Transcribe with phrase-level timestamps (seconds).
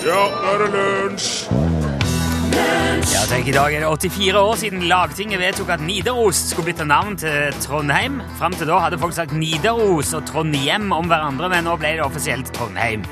[0.00, 1.26] Ja, nå er det lunsj!
[3.10, 6.86] Ja, tenk, I dag er det 84 år siden Lagtinget vedtok at Nidaros skulle bytte
[6.88, 8.20] navn til Trondheim.
[8.38, 12.06] Fram til da hadde folk sagt Nidaros og Trondhjem om hverandre, men nå ble det
[12.06, 13.04] offisielt Trondheim.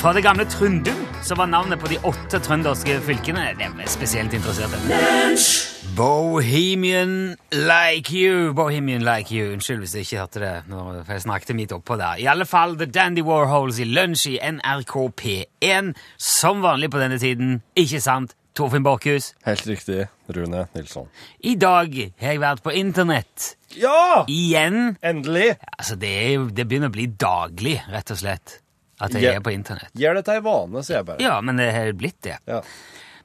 [0.00, 3.50] Fra det gamle Trundum, som var navnet på de åtte trønderske fylkene.
[3.58, 5.71] Det er spesielt interesserte.
[5.96, 8.52] Bohemian Like You.
[8.54, 9.52] Bohemian Like You.
[9.52, 12.16] Unnskyld hvis jeg ikke hørte det når jeg snakket midt oppå der.
[12.16, 15.90] I alle fall The Dandy Warhols i lunsj i NRK P1.
[16.16, 18.32] Som vanlig på denne tiden, ikke sant?
[18.56, 19.34] Torfinn Borchhus.
[19.44, 20.06] Helt riktig.
[20.32, 21.12] Rune Nilsson.
[21.44, 21.92] I dag
[22.24, 23.52] har jeg vært på internett.
[23.76, 24.24] Ja!
[24.32, 24.96] Igjen.
[25.04, 25.58] Endelig!
[25.76, 28.58] Altså, det, er det begynner å bli daglig, rett og slett,
[29.00, 29.92] at jeg Gjer, er på internett.
[29.98, 31.24] Gjør det til ei vane, sier jeg bare.
[31.24, 32.40] Ja, men det har blitt det.
[32.48, 32.64] Ja.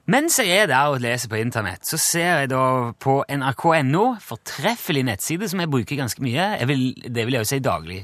[0.08, 2.62] Mens jeg er der og leser på internett, så ser jeg da
[2.96, 6.54] på nrk.no, fortreffelig nettside som jeg bruker ganske mye.
[6.62, 7.98] Jeg vil, det vil jeg jo si daglig.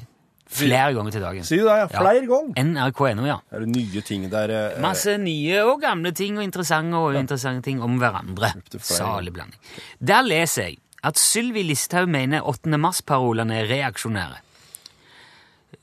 [0.55, 1.47] Flere ganger til dagen.
[1.49, 1.79] Sier du det?
[1.81, 1.87] Ja.
[1.97, 2.61] Flere ganger?
[2.69, 3.39] nrk.no, ja.
[3.51, 7.65] Er det nye ting der eh, Masse nye og gamle ting og interessante og uinteressante
[7.71, 8.53] ting om hverandre.
[8.85, 9.59] Salig blanding.
[9.99, 12.69] Der leser jeg at Sylvi Listhaug mener 8.
[12.81, 14.39] mars-parolene er reaksjonære.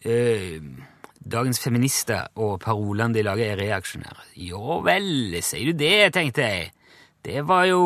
[0.05, 0.61] Eh,
[1.21, 4.27] dagens feminister og parolene de lager, er reaksjonære.
[4.35, 6.71] Jo vel, sier du det, tenkte jeg.
[7.25, 7.81] Det var jo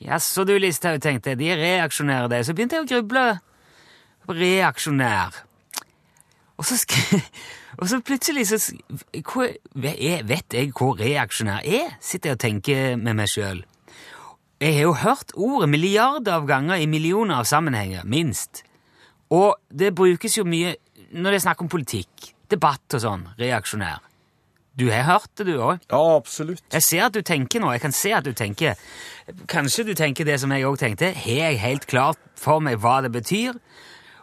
[0.00, 1.38] Jaså du, Listhaug, tenkte jeg.
[1.38, 2.44] De er reaksjonære, det.
[2.46, 3.24] Så begynte jeg å gruble.
[4.30, 5.42] Reaksjonær.
[6.56, 6.78] Og så,
[7.80, 8.60] og så plutselig så
[9.28, 11.98] hva, Vet jeg hva reaksjonær er?
[12.00, 13.60] Sitter jeg og tenker med meg sjøl.
[14.60, 18.64] Jeg har jo hørt ordet milliarder av ganger i millioner av sammenhenger, minst.
[19.32, 20.74] Og det brukes jo mye
[21.10, 23.26] når det er snakk om politikk, debatt og sånn.
[23.40, 24.06] Reaksjonær.
[24.78, 25.82] Du har hørt det, du òg?
[25.90, 26.62] Ja, absolutt.
[26.72, 27.72] Jeg ser at du tenker nå.
[27.74, 28.78] Jeg kan se at du tenker
[29.50, 31.10] Kanskje du tenker det som jeg òg tenkte.
[31.14, 33.58] Har jeg helt klart for meg hva det betyr?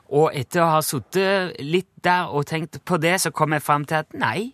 [0.07, 3.85] Og etter å ha sittet litt der og tenkt på det, så kom jeg fram
[3.87, 4.53] til at nei,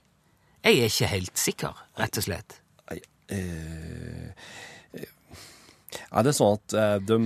[0.64, 2.58] jeg er ikke helt sikker, rett og slett.
[2.90, 3.00] Nei,
[3.36, 4.32] eh,
[4.98, 5.10] eh,
[6.10, 7.20] Er det sånn at eh, de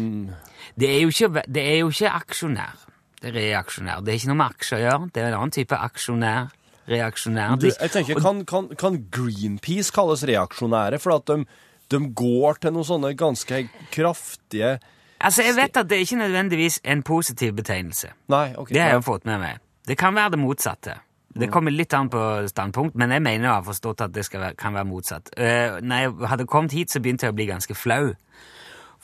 [0.76, 2.84] Det er jo ikke, det er jo ikke aksjonær.
[3.22, 4.04] Det er reaksjonær.
[4.06, 5.10] Det er ikke noe med aksjer å gjøre.
[5.14, 6.52] Det er en annen type aksjonær.
[6.88, 7.56] Reaksjonær.
[7.60, 11.02] du, Jeg tenker, kan, kan, kan Greenpeace kalles reaksjonære?
[11.04, 11.42] For at de,
[11.92, 14.78] de går til noen sånne ganske kraftige
[15.18, 18.12] Altså, Jeg vet at det er ikke nødvendigvis en positiv betegnelse.
[18.30, 18.70] Nei, ok.
[18.70, 19.64] Det har jeg jo fått med meg.
[19.90, 20.94] Det kan være det motsatte.
[21.38, 24.56] Det kommer litt an på standpunkt, men jeg mener jeg har forstått at det være,
[24.58, 25.30] kan være motsatt.
[25.38, 28.14] Uh, når jeg hadde kommet hit, så begynte jeg å bli ganske flau.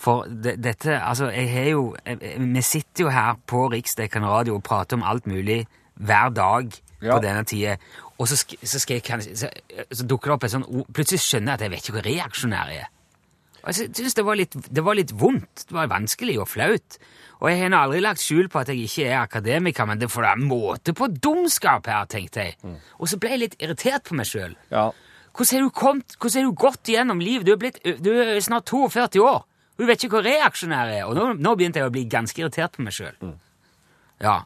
[0.04, 4.64] For det, dette Altså, jeg har jo Vi sitter jo her på Riksdekken radio og
[4.68, 5.62] prater om alt mulig
[5.96, 7.18] hver dag Ja.
[7.18, 7.76] på denne tida,
[8.18, 9.50] og så, så, så,
[9.92, 12.06] så dukker det opp et sånt ord Plutselig skjønner jeg at jeg vet ikke hvor
[12.08, 12.90] reaksjonær jeg er.
[13.64, 15.66] Og jeg synes det var, litt, det var litt vondt.
[15.70, 16.98] Det var vanskelig og flaut.
[17.40, 20.26] Og jeg har aldri lagt skjul på at jeg ikke er akademiker, men det får
[20.28, 22.58] da måte på dumskap her, tenkte jeg.
[23.00, 24.56] Og så ble jeg litt irritert på meg sjøl.
[24.72, 24.90] Ja.
[25.32, 27.48] Hvordan har du kommet, hvordan har du gått gjennom livet?
[27.48, 29.44] Du er, blitt, du er snart 42 år.
[29.78, 31.04] Du vet ikke hva reaksjonær er.
[31.10, 33.16] Og nå, nå begynte jeg å bli ganske irritert på meg sjøl.
[34.22, 34.44] Ja.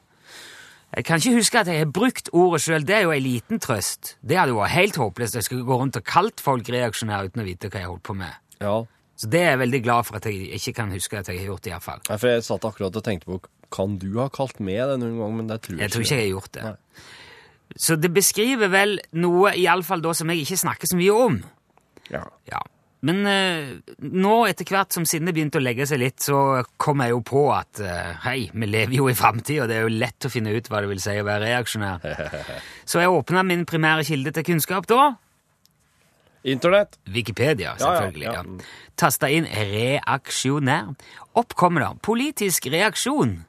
[0.95, 2.85] Jeg kan ikke huske at jeg har brukt ordet sjøl.
[2.88, 4.16] Det er jo en liten trøst.
[4.23, 5.35] Det hadde jo vært helt håpløst.
[5.35, 8.16] Jeg skulle gå rundt og kalt folk reaksjonære uten å vite hva jeg holdt på
[8.17, 8.37] med.
[8.63, 8.77] ja.
[9.17, 11.47] Så det er jeg veldig glad for at jeg ikke kan huske at jeg har
[11.47, 11.66] gjort.
[11.66, 12.01] i hvert fall.
[12.05, 13.39] Nei, for jeg satt akkurat og tenkte på
[13.73, 15.31] Kan du ha kalt meg det noen gang?
[15.39, 16.63] Men det tror jeg, Jeg tror ikke jeg har gjort det.
[16.67, 17.01] Nei.
[17.87, 21.39] Så det beskriver vel noe iallfall da som jeg ikke snakker så mye om.
[22.13, 22.21] Ja.
[22.45, 22.61] Ja.
[23.06, 23.68] Men eh,
[24.02, 27.44] nå etter hvert som sinnet begynte å legge seg litt, så kom jeg jo på
[27.53, 30.56] at eh, hei, vi lever jo i framtida, og det er jo lett å finne
[30.56, 32.08] ut hva det vil si å være reaksjonær.
[32.90, 35.12] Så jeg åpna min primære kilde til kunnskap da.
[36.47, 36.97] Internett?
[37.12, 38.24] Wikipedia, Ja, ja, selvfølgelig.
[38.24, 38.34] ja.
[38.34, 38.44] Ja,
[38.97, 40.96] Tasta inn 'reaksjonær'.
[41.38, 43.44] Opp kommer det 'politisk reaksjon'.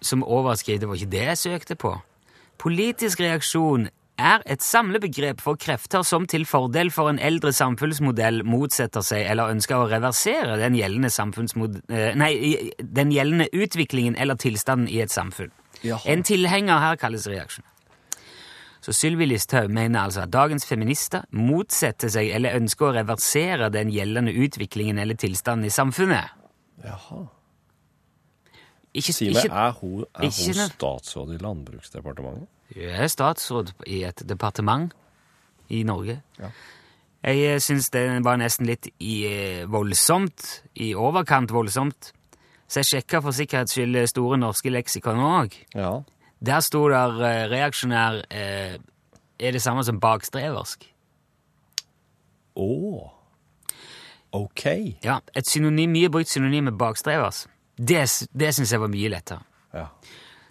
[0.00, 1.94] Som overskrift, det var ikke det jeg søkte på.
[2.58, 9.04] Politisk reaksjon er et samlebegrep for krefter som til fordel for en eldre samfunnsmodell motsetter
[9.06, 11.10] seg eller ønsker å reversere den gjeldende,
[11.88, 12.32] eh, nei,
[12.78, 15.52] den gjeldende utviklingen eller tilstanden i et samfunn.
[15.82, 16.02] Jaha.
[16.10, 17.64] En tilhenger her kalles reaksjon.
[18.80, 23.90] Så Sylvi Listhaug mener altså at dagens feminister motsetter seg eller ønsker å reversere den
[23.92, 26.30] gjeldende utviklingen eller tilstanden i samfunnet.
[26.84, 27.24] Jaha.
[28.98, 32.48] Ikke, Si meg, er hun, er hun statsråd i Landbruksdepartementet?
[32.76, 34.92] Jeg er statsråd i et departement
[35.72, 36.20] i Norge.
[36.38, 36.50] Ja.
[37.28, 42.12] Jeg eh, syns det var nesten litt i, eh, voldsomt, i overkant voldsomt.
[42.68, 45.56] Så jeg sjekka for sikkerhets skyld Store norske leksikon òg.
[45.74, 45.96] Ja.
[46.44, 48.78] Der sto der eh, reaksjonær eh,
[49.38, 50.86] er det samme som bakstreversk.
[52.58, 52.68] Å.
[54.38, 54.64] OK.
[55.04, 57.46] Ja, et synonym, mye brukt synonym med bakstrevers.
[57.78, 58.04] Det,
[58.34, 59.42] det syns jeg var mye lettere.
[59.74, 59.88] Ja.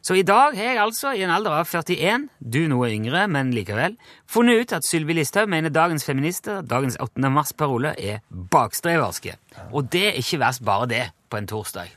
[0.07, 3.50] Så i dag har jeg altså, i en alder av 41, du noe yngre, men
[3.51, 7.27] likevel, funnet ut at Sylvi Listhaug mener dagens feminister, dagens 8.
[7.27, 9.36] mars-parole, er bakstreverske.
[9.75, 11.92] Og det er ikke verst bare det på en torsdag.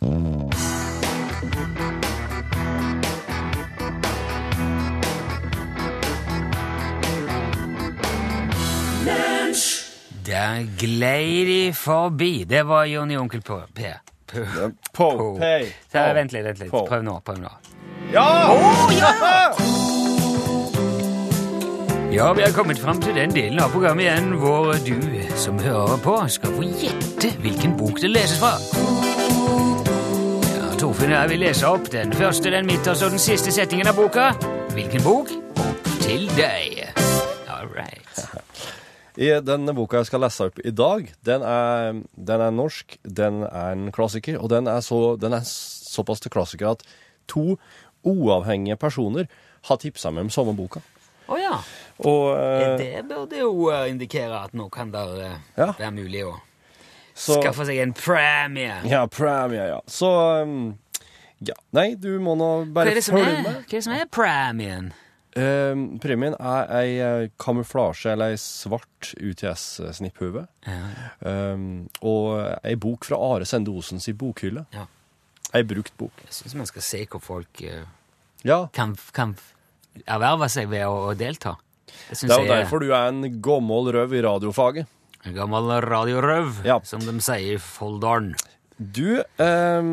[10.27, 12.33] Der glei de forbi.
[12.43, 13.63] Det var Jonny Onkel P.
[13.71, 13.95] P.
[14.27, 14.35] P.
[14.35, 15.35] Po, Så, po.
[15.39, 16.75] Vent litt, vent litt.
[16.75, 17.21] Prøv nå.
[17.23, 17.55] prøv nå.
[18.13, 18.57] Ja!
[22.11, 24.97] Ja, vi har kommet fram til den delen av programmet igjen hvor du
[25.39, 28.51] som hører på, skal få gjette hvilken bok det leses fra.
[30.57, 33.93] Ja, Torfinn og jeg vil lese opp den første, den midterste og den siste setningen
[33.93, 34.33] av boka.
[34.75, 35.31] Hvilken bok?
[35.63, 36.83] Opp til deg.
[37.47, 38.25] All right.
[39.31, 42.03] I denne boka jeg skal lese opp i dag, den er,
[42.33, 46.35] den er norsk, den er en klassiker, og den er, så, den er såpass til
[46.35, 46.83] klassiker at
[47.31, 47.55] to
[48.07, 49.29] uavhengige personer
[49.69, 50.81] har tipsa meg om samme boka.
[51.31, 51.57] Å ja.
[52.09, 55.73] Og eh, Det burde jo eh, indikere at nå kan det eh, Ja.
[55.79, 56.37] være mulig å
[57.21, 58.79] så skaffe seg en premie.
[58.89, 59.81] Ja, premie, ja.
[59.87, 60.09] Så
[60.43, 60.79] um,
[61.45, 61.55] Ja.
[61.77, 63.45] Nei, du må nå bare følge med.
[63.45, 64.91] hva er, det som er premien?
[65.37, 70.43] Um, premien er ei eh, kamuflasje, eller ei svart UTS-snipphue.
[70.67, 70.79] Ja.
[71.23, 74.65] Um, og ei bok fra Are Sende Osens i bokhylle.
[74.75, 74.89] Ja.
[75.55, 76.13] Ei brukt bok.
[76.29, 77.83] Jeg syns man skal se hvor folk uh,
[78.47, 79.35] Ja, kan, kan
[80.07, 81.57] erverve seg ved å, å delta.
[81.91, 84.87] Det det er jo er derfor du er en gammel røv i radiofaget.
[85.27, 86.79] en gammel radiorøv, Ja.
[86.85, 88.35] som de sier i Folldalen.
[88.79, 89.91] Du, eh,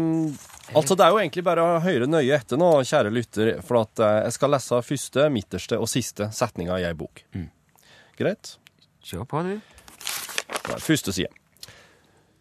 [0.71, 3.99] altså det er jo egentlig bare å høre nøye etter nå, kjære lytter, for at
[3.99, 7.25] eh, jeg skal lese første, midterste og siste setninga i ei bok.
[8.17, 8.53] Greit?
[9.03, 9.59] Kjør på, du.
[10.79, 11.33] Første side.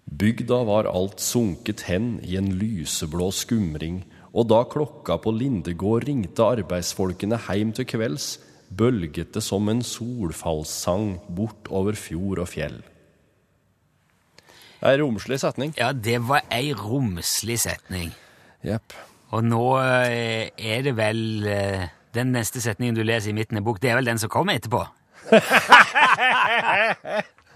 [0.07, 6.45] Bygda var alt sunket hen i en lyseblå skumring, og da klokka på Lindegård ringte
[6.47, 8.37] arbeidsfolkene heim til kvelds,
[8.71, 12.79] bølget det som en solfallssang bort over fjord og fjell.
[14.87, 15.75] En romslig setning.
[15.79, 18.13] Ja, det var ei romslig setning.
[18.67, 18.95] Jepp.
[19.35, 23.67] Og nå eh, er det vel eh, Den neste setningen du leser i midten av
[23.67, 24.85] bok, det er vel den som kommer etterpå?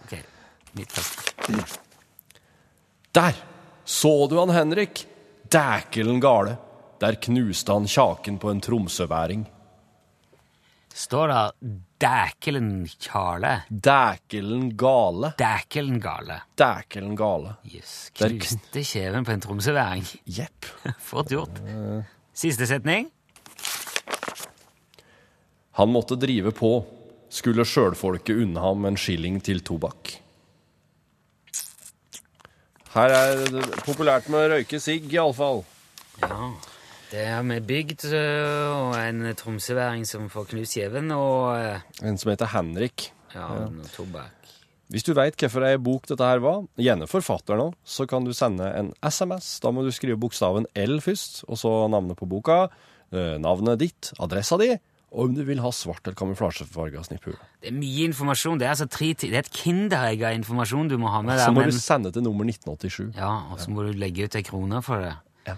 [0.02, 0.12] ok,
[0.76, 1.89] mitt første.
[3.12, 3.34] Der
[3.84, 5.06] så du han Henrik,
[5.50, 6.56] dækelen gale.
[7.00, 9.46] Der knuste han kjaken på en tromsøværing.
[10.94, 13.64] Står det Dækelen Kjale?
[13.70, 15.32] Dækelen gale.
[15.38, 16.40] Dækelen Gale.
[16.58, 17.56] Dækelen gale.
[17.66, 20.06] Yes, knuste kjeven på en tromsøværing.
[20.38, 20.70] Jepp.
[21.10, 21.60] Fort gjort.
[22.34, 23.10] Siste setning.
[25.72, 26.72] Han måtte drive på,
[27.30, 30.19] skulle sjølfolket unne ham en skilling til tobakk.
[32.90, 35.62] Her er det populært med å røyke sigg, iallfall.
[36.24, 36.50] Ja.
[37.10, 42.18] Det er med bygd øh, og en tromsøværing som får knust kjeven, og øh, En
[42.18, 43.10] som heter Henrik.
[43.34, 44.36] ja, noe tobakk.
[44.90, 48.32] Hvis du veit hvilken ei bok dette her var, gjerne forfatteren òg, så kan du
[48.34, 49.60] sende en SMS.
[49.62, 52.64] Da må du skrive bokstaven L først, og så navnet på boka,
[53.14, 54.72] eh, navnet ditt, adressa di,
[55.10, 57.34] og om du vil ha svart eller kamuflasjefarga snipphue.
[57.60, 58.58] Det er mye informasjon.
[58.60, 61.46] Det er altså tre Det er et kinderegg av informasjon du må ha med Så
[61.48, 61.52] der.
[61.56, 63.16] må Men, du sende til nummer 1987.
[63.16, 65.14] ja, og så må du legge ut ei krone for det.
[65.50, 65.56] Ja.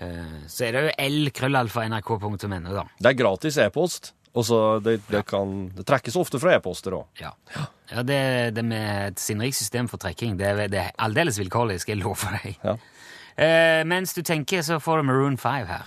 [0.00, 2.84] Uh, Så er det jo l-krøllalfa.nrk.no, da.
[2.98, 7.06] Det er gratis e-post, og så det, det, kan, det trekkes ofte fra e-poster òg.
[7.20, 7.32] Ja,
[7.92, 11.80] ja det, det med et sinnrikt system for trekking, det, er- det er aldeles vilkårlig,
[11.84, 12.56] skal jeg love deg.
[12.64, 12.78] Ja.
[13.40, 15.84] Uh, mens du tenker, så får du Maroon 5 her.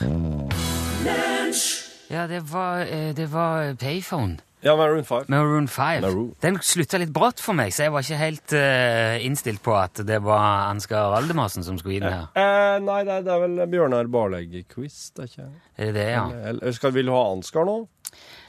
[2.13, 4.37] Ja, det var, eh, det var Payphone.
[4.61, 5.23] Ja, Maroon 5.
[5.27, 6.01] Maroon 5.
[6.01, 6.35] Maroon.
[6.39, 9.99] Den slutta litt brått for meg, så jeg var ikke helt uh, innstilt på at
[10.07, 12.29] det var Ansgar Valdemarsen som skulle inn her.
[12.37, 16.07] Eh, nei, det er, det er vel Bjørnar Barlegg-quiz, det er ikke Er det det,
[16.13, 16.23] ja?
[16.53, 17.75] Eller skal vil du ha Ansgar nå?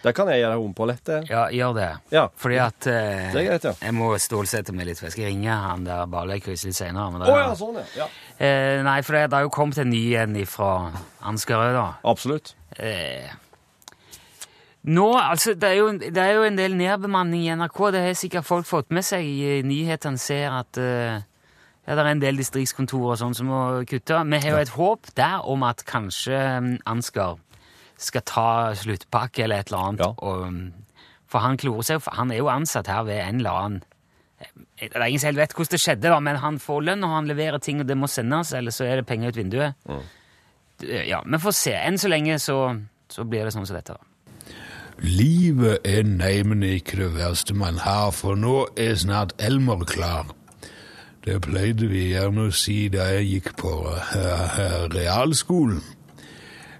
[0.04, 1.20] Det kan jeg gjøre om på lett, det.
[1.32, 1.90] Ja, gjør det.
[2.12, 2.26] Ja.
[2.36, 3.76] Fordi at eh, Det er greit, ja.
[3.80, 7.24] Jeg må stålsette meg litt, for jeg skal ringe han der Barlegg-quiz litt senere.
[7.24, 8.06] Å ja, sånn, ja.
[8.36, 10.74] Eh, nei, for det, det har jo kommet en ny en fra
[11.26, 11.88] Ansgarøy, da.
[12.06, 12.54] Absolutt.
[12.76, 13.32] Eh,
[14.84, 17.78] nå, altså, det er, jo, det er jo en del nedbemanning i NRK.
[17.94, 19.24] Det har sikkert folk fått med seg.
[19.24, 21.22] I nyhetene ser at uh,
[21.86, 24.20] ja, det er en del distriktskontorer og sånn som må kutte.
[24.28, 27.40] Vi har jo et håp der om at kanskje mm, Ansgar
[28.00, 30.04] skal ta sluttpakke eller et eller annet.
[30.04, 30.12] Ja.
[30.20, 33.82] Og, mm, for han klorer seg han er jo ansatt her ved en eller annen
[34.44, 34.50] eh,
[34.84, 37.16] Det er ingen som helt vet hvordan det skjedde, da, men han får lønn, og
[37.16, 39.80] han leverer ting, og det må sendes, eller så er det penger ut vinduet.
[39.88, 40.02] Mm.
[41.08, 41.72] Ja, Vi får se.
[41.78, 42.58] Enn så lenge så,
[43.08, 43.96] så blir det sånn som dette.
[43.96, 44.13] da.
[44.98, 50.34] Livet er neimen ikke det verste man har, for nå er snart Elmer klar.
[51.24, 55.80] Det pleide vi gjerne å si da jeg gikk på eh, eh, realskolen.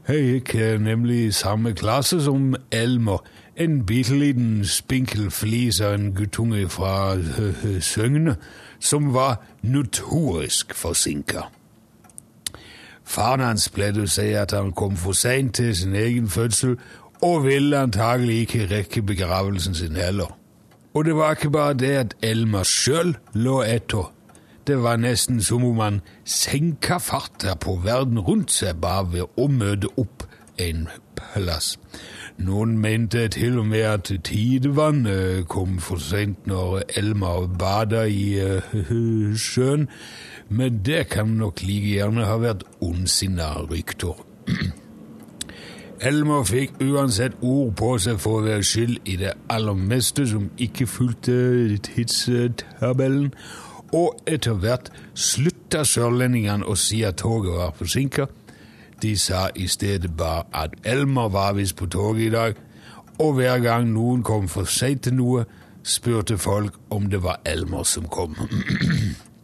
[0.08, 3.24] Jeg gikk eh, nemlig i samme klasse som Elmer,
[3.56, 8.36] en bitte liten spinkel flis av en guttunge fra øh, Søgne,
[8.80, 11.48] som var notorisk forsinka.
[13.04, 16.78] Faren hans pleide å si at han kom for seint til sin egen fødsel,
[17.24, 20.34] og ville antagelig ikke rekke begravelsen sin heller.
[20.94, 24.10] Og det var ikke bare det at Elmer sjøl lå etter.
[24.66, 29.48] Det var nesten som om han senka farta på verden rundt seg bare ved å
[29.48, 30.26] møte opp
[30.60, 31.74] en plass.
[32.36, 39.34] Noen mente til og med at tidevannet kom for seint når Elmer bada i uh,
[39.36, 39.88] sjøen,
[40.48, 44.18] men det kan nok like gjerne ha vært ondsinna rykter.
[46.04, 50.50] Elmer fikk uansett ord på seg for å være skyld i det aller meste som
[50.60, 53.30] ikke fulgte tidstabellen,
[53.96, 58.26] og etter hvert slutta sørlendingene å si at toget var forsinka.
[59.00, 62.60] De sa i stedet bare at Elmer var visst på toget i dag,
[63.18, 65.46] og hver gang noen kom for seint til noe,
[65.84, 68.36] spurte folk om det var Elmer som kom.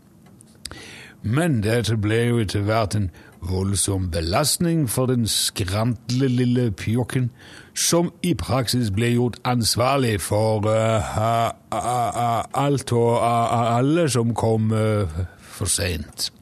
[1.37, 3.11] Men dette ble jo etter hvert en
[3.42, 7.30] voldsom belastning for den skrantle lille pjokken,
[7.75, 11.16] som i praksis ble gjort ansvarlig for uh,
[11.73, 16.32] uh, alt og alle som kom uh, for seint.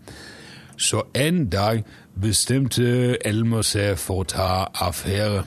[0.77, 1.85] Så en dag
[2.21, 5.45] bestemte Elmer seg for å ta affære.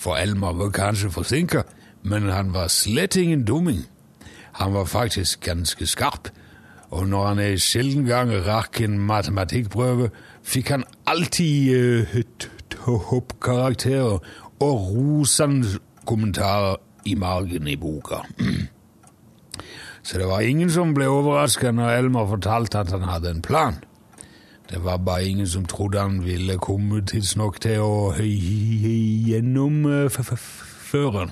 [0.00, 1.64] For Elmer var kanskje forsinka,
[2.02, 3.84] men han var slett ingen dumming.
[4.52, 6.32] Han var faktisk ganske skarp
[6.90, 10.10] og når han en sjelden gang rakk en matematikkprøve,
[10.42, 12.16] fikk han alltid uh,
[12.70, 14.18] toppkarakterer
[14.60, 18.16] og rosende kommentarer i margen i boka.
[20.02, 23.74] Så det var ingen som ble overraska når Elmer fortalte at han hadde en plan.
[24.70, 28.14] Det var bare ingen som trodde han ville komme tidsnok til å
[29.28, 30.10] gjennomføre
[31.18, 31.30] den.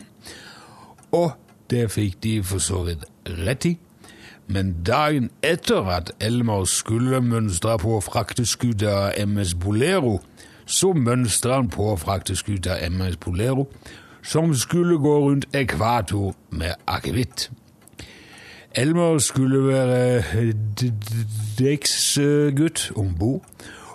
[1.12, 1.30] Og
[1.70, 3.04] det fikk de for så vidt
[3.46, 3.78] rett i.
[4.48, 10.22] Men dagen etter at Elmer skulle mønstre på frakteskuta MS Bolero,
[10.66, 13.68] så mønstra han på frakteskuta MS Bolero,
[14.22, 17.50] som skulle gå rundt ekvator med akevitt.
[18.72, 20.22] Elmer skulle være
[21.58, 23.44] dekksgutt om bord,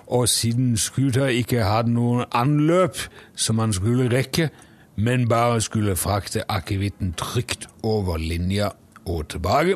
[0.07, 2.97] og siden skuta ikke hadde noen anløp
[3.35, 4.49] som han skulle rekke,
[4.95, 8.69] men bare skulle frakte akevitten trygt over linja
[9.05, 9.75] og tilbake,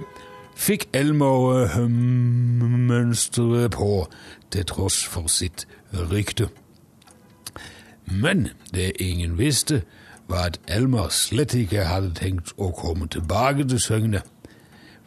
[0.57, 4.07] fikk Elmer uh, mønsteret på,
[4.51, 6.49] til tross for sitt rykte.
[8.07, 9.83] Men det ingen visste,
[10.27, 14.21] var at Elmer slett ikke hadde tenkt å komme tilbake til Søgne,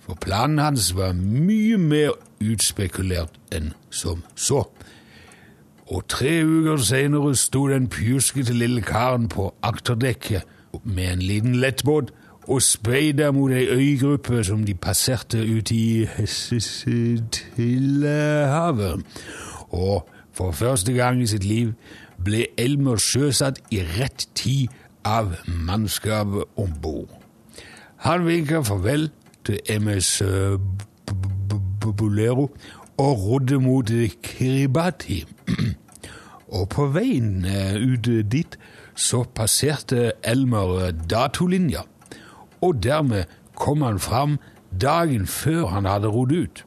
[0.01, 4.65] for planen hans var mye mer utspekulert enn som så.
[5.91, 10.47] Og tre uker senere sto den pjuskete lille karen på akterdekket
[10.85, 12.13] med en liten lettbåt
[12.49, 18.07] og speida mot ei øygruppe som de passerte ute i Stillehavet.
[19.69, 21.73] Og for første gang i sitt liv
[22.25, 24.69] ble Elmer sjøsatt i rett tid
[25.05, 27.09] av mannskapet om bord.
[28.05, 29.11] Han vinka farvel
[29.45, 30.23] til MS
[31.97, 32.51] Bolero
[32.99, 33.91] og rodde mot
[34.23, 35.25] Kiribati.
[36.57, 37.47] Og på veien
[37.79, 38.59] ut dit
[38.99, 41.85] så passerte Elmer datolinja
[42.61, 43.25] og dermed
[43.55, 44.39] kom han fram
[44.81, 46.65] dagen før han hadde rodd ut.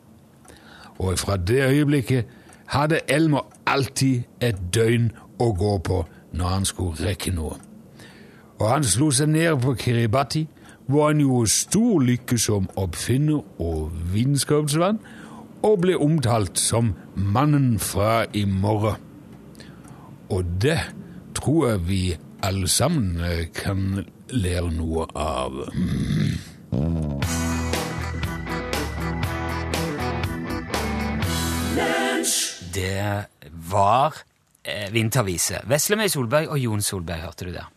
[0.99, 2.25] Og fra det øyeblikket
[2.65, 7.57] hadde Elmer alltid et døgn å gå på når han skulle rekke noe.
[8.59, 10.47] Og han slo seg ned på Kiribati,
[10.87, 14.99] hvor han gjorde stor lykke som oppfinner og vitenskapsmann,
[15.63, 18.99] og ble omtalt som mannen fra i morgen.
[20.29, 20.79] Og det
[21.35, 22.01] tror jeg vi
[22.43, 23.21] alle sammen
[23.55, 25.59] kan ler noe av.
[32.73, 33.25] Det
[33.69, 34.15] var
[34.63, 35.61] eh, Vintervise.
[35.69, 37.69] Veslemøy Solberg og Jon Solberg, hørte du der.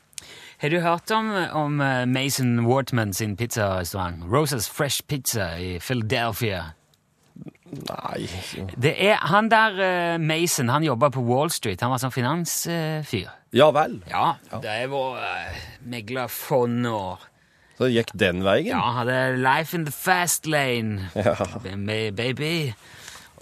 [0.63, 4.25] Har du hørt om, om eh, Mason Wartman sin pizzarestaurant?
[4.33, 6.71] Rosas Fresh Pizza i Philadelphia.
[7.67, 8.29] Nei
[8.79, 11.81] Det er Han der uh, Mason, han jobba på Wall Street.
[11.85, 13.29] Han var sånn finansfyr.
[13.57, 13.99] Ja vel.
[14.11, 15.57] ja, det var uh,
[15.89, 17.25] meglerfond og
[17.79, 18.71] Så det gikk den veien?
[18.75, 21.35] Ja, hadde Life in the Fast Lane, Ja.
[21.77, 22.73] med baby.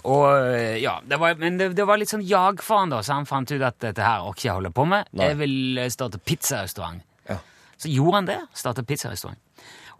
[0.05, 2.99] Og uh, ja, det var, Men det, det var litt sånn jag for han da,
[3.03, 5.07] så han fant ut at dette her orker jeg holde på med.
[5.17, 5.31] Nei.
[5.31, 7.01] Jeg vil eh, starte pizzarestaurant.
[7.29, 7.39] Ja.
[7.81, 8.39] Så gjorde han det.
[8.55, 9.39] Starta pizzarestaurant.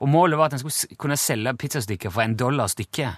[0.03, 3.17] Og målet var at han skulle s- kunne selge pizzastykker for en dollar stykket.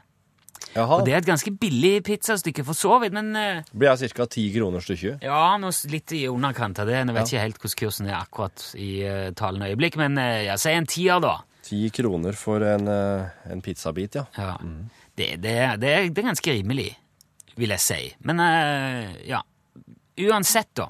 [0.76, 0.98] Jaha.
[1.00, 4.26] Og det er et ganske billig pizzastykke for så vidt, men eh, Blir jeg ca.
[4.26, 5.24] ti kroner stykket?
[5.24, 6.96] ja, s- litt i underkant av det.
[7.00, 10.60] Jeg vet ikke helt hvordan kursen er akkurat i uh, talende øyeblikk, men uh, jeg
[10.60, 11.36] sier en tier, da.
[11.68, 14.26] Ti kroner for en, eh, en pizzabit, ja.
[14.38, 14.54] Ja.
[15.18, 16.92] Det, det, er- det, er, det er ganske rimelig,
[17.58, 18.02] vil jeg si.
[18.24, 19.42] Men eh, ja,
[20.30, 20.88] uansett, da.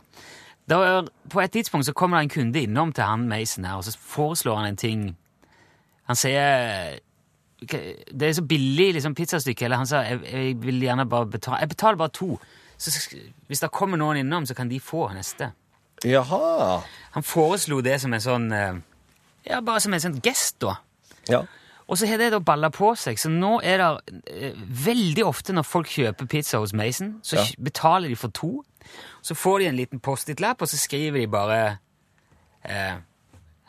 [0.70, 3.80] da er, på et tidspunkt så kommer det en kunde innom til han Mason her,
[3.80, 5.08] og så foreslår han en ting.
[6.08, 7.02] Han sier "Ok,
[7.60, 11.60] Det er så billig liksom, pizzastykke, eller han sa jeg, jeg vil gjerne bare betale
[11.64, 12.36] Jeg betaler bare to.
[12.78, 12.92] Så
[13.50, 15.52] hvis det kommer noen innom, så kan de få neste.
[16.06, 16.84] Jaha.
[17.16, 18.76] Han foreslo det som en sånn eh,
[19.50, 20.76] Ja, bare som en sånn gest, da.
[21.32, 21.42] Ja.
[21.88, 24.54] Og så har det da balla på seg, så nå er det eh,
[24.86, 27.46] veldig ofte når folk kjøper pizza hos Mason, så Ja.
[27.58, 28.52] betaler de for to.
[29.26, 31.78] Så får de en liten Post-It-lapp, og så skriver de bare
[32.68, 33.00] eh,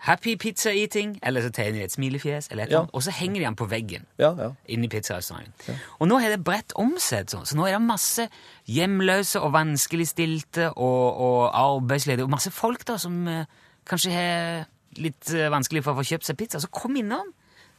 [0.00, 2.85] 'Happy pizza eating', eller så tegner de et smilefjes, eller et Ja.
[2.93, 4.50] og så henger de den på veggen Ja, ja.
[4.69, 5.78] inne i pizzarestauranten.
[6.00, 8.28] Og nå har det bredt om seg, så nå er det masse
[8.69, 13.45] hjemløse og vanskeligstilte og, og arbeidsledige, og masse folk da som eh,
[13.88, 14.67] kanskje har
[14.99, 16.61] litt eh, vanskelig for å få kjøpt seg pizza.
[16.62, 17.33] Så kom innom,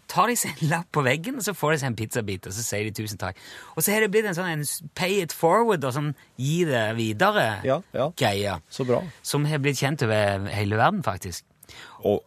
[0.10, 2.54] tar de seg en lapp på veggen, og så får de seg en pizzabit, og
[2.54, 3.38] så sier de tusen takk.
[3.78, 4.66] Og så har det blitt en sånn en
[4.98, 8.60] pay it forward, og sånn gi det videre Ja, ja.
[8.70, 9.04] Så bra.
[9.22, 11.46] som har blitt kjent over hele verden, faktisk.
[12.08, 12.24] Og.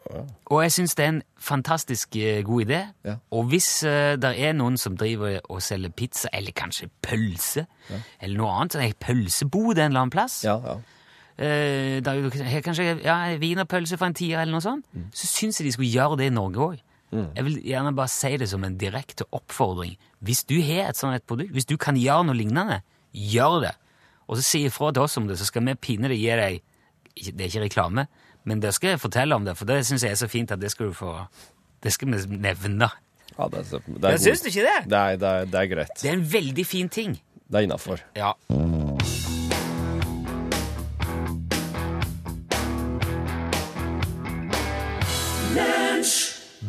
[0.47, 2.81] Og jeg syns det er en fantastisk eh, god idé.
[3.05, 3.15] Ja.
[3.31, 7.67] Og hvis uh, det er noen som driver og selger pizza, eller kanskje pølse,
[8.21, 10.79] eller noe annet, en pølsebod en eller annen plass ja, ja.
[11.33, 15.09] Uh, der du har kanskje ja, wienerpølse for en tier, eller noe sånt, Mm.
[15.17, 16.81] så syns jeg de skulle gjøre det i Norge òg.
[17.13, 19.99] Jeg vil gjerne bare si det som en direkte oppfordring.
[20.25, 22.79] Hvis du har et sånt et produkt, hvis du kan gjøre noe lignende,
[23.13, 23.73] gjør det.
[24.29, 26.63] Og så si ifra til oss om det, så skal vi pinadø gi deg
[27.13, 28.07] Det er ikke reklame,
[28.45, 30.61] men det skal jeg fortelle om det, for det syns jeg er så fint at
[30.61, 31.13] det skal du få
[31.83, 32.89] Det skal vi nevne.
[33.39, 34.79] ja det, er- det er syns du ikke det?
[34.91, 35.95] Det er, det, er, det er greit.
[36.03, 37.21] Det er en veldig fin ting.
[37.49, 37.99] Det er innafor.
[38.17, 38.33] Ja.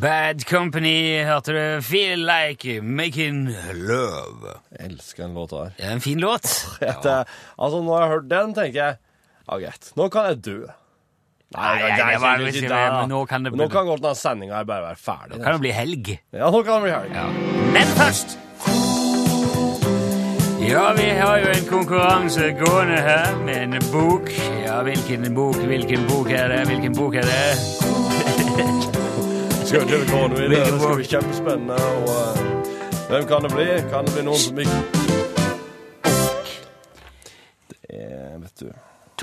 [0.02, 1.82] Bad Company, hørte du?
[1.86, 4.56] Feel like making love.
[4.80, 5.74] Jeg elsker den låta her.
[5.78, 6.48] Det er en fin låt.
[6.82, 7.16] Det,
[7.60, 8.98] altså, når jeg har hørt den, tenker jeg
[9.52, 9.92] Ja, greit.
[10.00, 10.58] Nå kan jeg dø.
[11.54, 14.02] Nei, nei, det var jo ikke det, men nå kan det bli- nå kan godt
[14.02, 15.44] denne sendinga bare være ferdig.
[15.44, 16.10] Kan det bli helg?
[16.34, 17.14] Ja, nå kan det bli helg.
[17.14, 17.28] Ja.
[17.76, 18.38] Men først
[20.64, 24.30] Ja, vi har jo en konkurranse gående her med en bok.
[24.64, 26.62] Ja, hvilken bok, hvilken bok er det?
[26.70, 27.58] Hvilken bok er det?
[29.68, 30.62] Skal vi gå noe i det?
[30.66, 31.76] Det skal bli kjempespennende.
[31.76, 32.38] Og, uh,
[33.10, 33.68] hvem kan det bli?
[33.92, 34.80] Kan det bli noen som ikke
[37.68, 38.72] Det er, vet du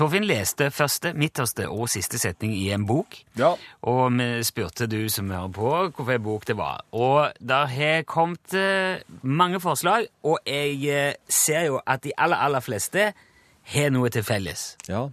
[0.01, 3.19] Torfinn leste første, midterste og siste setning i en bok.
[3.37, 3.51] Ja.
[3.85, 6.79] Og vi spurte du som hører på, hvilken bok det var.
[6.89, 12.41] Og der har kommet eh, mange forslag, og jeg eh, ser jo at de aller,
[12.41, 13.11] aller fleste
[13.75, 14.71] har noe til felles.
[14.89, 15.09] ja.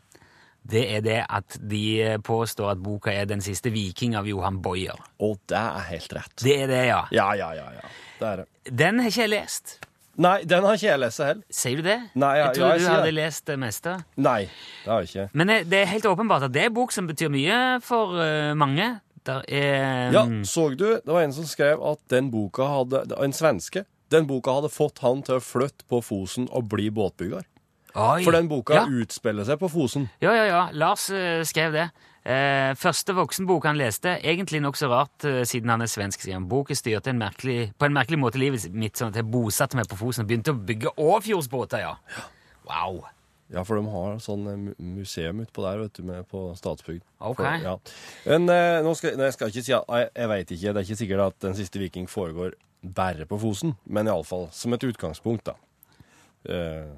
[0.68, 4.58] Det er det at de eh, påstår at boka er Den siste viking av Johan
[4.60, 4.98] Boyer.
[5.24, 6.34] Og det er helt rett.
[6.42, 7.04] Det er det, ja.
[7.12, 7.70] Ja, ja, ja.
[7.76, 7.92] ja.
[8.18, 8.48] Det er det.
[8.76, 9.78] Den har ikke jeg lest.
[10.18, 11.42] Nei, den har ikke jeg lest heller.
[11.54, 11.98] Sier du det?
[12.18, 13.16] Nei, ja, jeg tror ja, jeg du hadde det.
[13.20, 13.92] lest det meste.
[14.18, 14.40] Nei,
[14.82, 15.26] det har jeg ikke.
[15.38, 18.54] Men det er helt åpenbart at det er en bok som betyr mye for uh,
[18.58, 18.88] mange.
[19.28, 20.88] Der er Ja, så du?
[21.04, 23.84] Det var en som skrev at den boka hadde En svenske.
[24.10, 27.44] Den boka hadde fått han til å flytte på Fosen og bli båtbygger.
[27.94, 28.22] Oi.
[28.24, 28.86] For den boka ja.
[28.88, 30.08] utspiller seg på Fosen.
[30.24, 30.62] Ja, ja, ja.
[30.72, 31.90] Lars uh, skrev det.
[32.24, 36.48] Eh, første voksenbok han leste, egentlig nokså rart eh, siden han er svensk, sier han.
[36.50, 39.88] Boken styrte en merkelig, på en merkelig måte livet mitt, sånn at jeg bosatte meg
[39.88, 41.94] på Fosen og begynte å bygge Åfjordsbåter, ja.
[42.68, 43.04] Wow.
[43.48, 47.00] Ja, for de har sånn eh, mu- museum utpå der, vet du, med, på Statsbygd.
[47.24, 47.38] Ok.
[47.40, 47.76] For, ja.
[48.28, 50.82] Men eh, nå skal, nei, jeg skal ikke si at Jeg, jeg veit ikke, det
[50.82, 54.84] er ikke sikkert at Den siste viking foregår bare på Fosen, men iallfall som et
[54.84, 55.56] utgangspunkt, da.
[56.44, 56.92] Eh,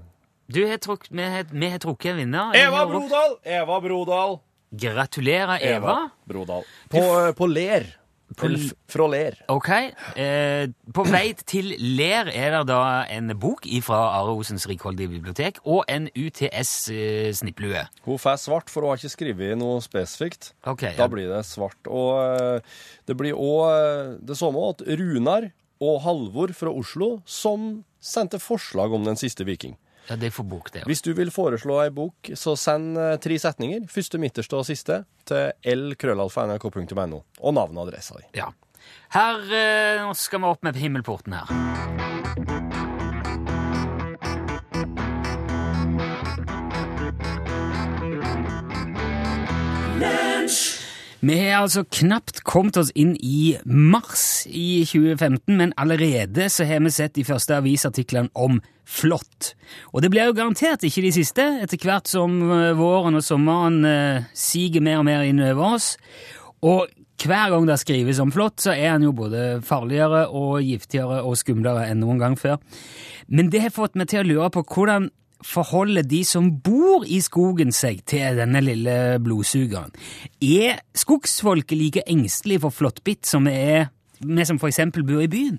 [0.50, 1.22] Du, har trukket vi,
[1.70, 2.56] har, trukket en vinner.
[2.58, 3.36] Eva Brodal!
[3.46, 4.40] Eva Brodal!
[4.70, 6.10] Gratulerer, Eva.
[6.28, 6.62] Brodal.
[6.88, 7.96] På, eh, på Ler.
[8.36, 8.46] På
[8.86, 9.34] fra Ler.
[9.50, 9.68] Ok.
[10.16, 15.58] Eh, på vei til Ler er det da en bok fra Are Osens rikholdige bibliotek
[15.64, 17.82] og en UTS-snipplue.
[18.06, 20.52] Hun får svart, for hun har ikke skrevet noe spesifikt.
[20.64, 21.08] Ok, Da ja.
[21.10, 21.78] blir det svart.
[21.90, 22.60] Og eh,
[23.06, 29.04] det blir òg det samme at Runar og Halvor fra Oslo som sendte forslag om
[29.04, 29.76] Den siste viking.
[30.10, 30.82] Ja, det får bok, det.
[30.90, 35.04] Hvis du vil foreslå ei bok, så send eh, tre setninger, første, midterste og siste,
[35.30, 38.26] til lkrøllalfa.nrk.no, og navn og adressa di.
[38.40, 38.50] Ja.
[39.14, 41.46] Her eh, nå skal vi opp med himmelporten her.
[51.20, 56.80] Vi har altså knapt kommet oss inn i mars i 2015, men allerede så har
[56.80, 59.52] vi sett de første avisartiklene om flått.
[59.92, 63.84] Og det blir jo garantert ikke de siste, etter hvert som eh, våren og sommeren
[63.84, 65.92] eh, siger mer og mer inn over oss.
[66.64, 66.88] Og
[67.20, 71.36] hver gang det skrives om flått, så er han jo både farligere og giftigere og
[71.36, 72.56] skumlere enn noen gang før.
[73.28, 75.12] Men det har fått meg til å lure på hvordan
[75.46, 79.94] forholder de som bor i skogen seg til denne lille blodsugeren?
[80.40, 83.88] Er skogsfolket like engstelige for flåttbitt som er,
[84.20, 85.58] vi som eksempel bor i byen?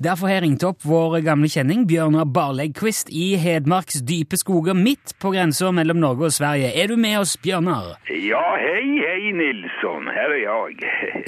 [0.00, 5.12] Derfor har jeg ringt opp vår gamle kjenning Bjørnar Barleggquist i Hedmarks dype skoger midt
[5.20, 6.72] på grensa mellom Norge og Sverige.
[6.72, 7.98] Er du med oss, Bjørnar?
[8.08, 10.08] Ja, hei, hei, Nilsson.
[10.08, 10.78] Her er jeg.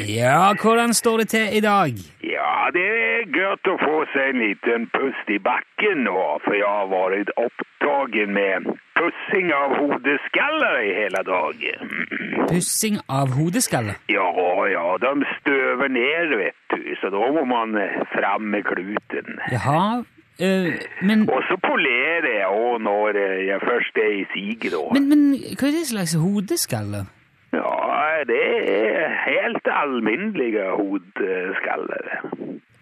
[0.22, 1.98] Ja, hvordan står det til i dag?
[2.24, 6.68] Ja, det er godt å få seg en liten pust i bakken nå, for jeg
[6.68, 11.92] har vært opptatt med pussing av hodeskaller i hele dagen.
[12.52, 13.94] Pussing av hodeskaller?
[14.12, 14.31] Ja,
[14.68, 19.40] ja, de støver ned, vet du, så da må man eh, fram med kluten.
[19.52, 20.02] Jaha,
[20.46, 20.68] øh,
[21.02, 24.85] men, Og så polerer jeg òg når eh, jeg først er i siget, da.
[24.94, 25.26] men, men
[25.59, 27.11] hva er det slags hodeskaller?
[27.52, 27.72] Ja,
[28.28, 32.07] det er helt alminnelige hodeskaller.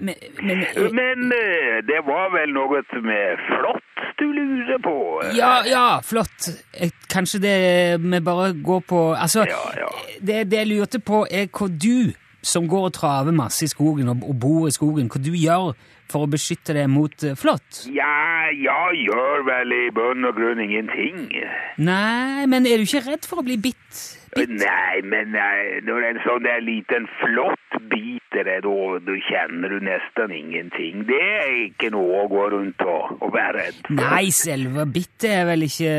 [0.00, 0.64] Men, men,
[0.96, 4.94] Men eh, det var vel noe med flott du lurer på?
[5.36, 6.48] ja, ja, flott.
[6.72, 7.54] Eh, Kanskje det
[8.00, 9.88] vi bare går på Altså, Ja, ja.
[10.20, 14.08] Det, det jeg lurte på, er hva du, som går og traver masse i skogen
[14.12, 15.72] og, og bor i skogen, hva du gjør
[16.10, 17.84] for å beskytte deg mot eh, flått?
[17.94, 21.28] Ja, jeg gjør vel i bunn og grunn ingenting.
[21.80, 24.00] Nei, men er du ikke redd for å bli bitt?
[24.38, 30.35] Nei, men nei, når en sånn der liten flott biter deg, da, kjenner du nesten
[30.35, 31.03] ingenting.
[31.09, 33.97] Det er ikke noe å gå rundt og, og være redd for.
[33.99, 35.95] Nei, selve bittet er vel ikke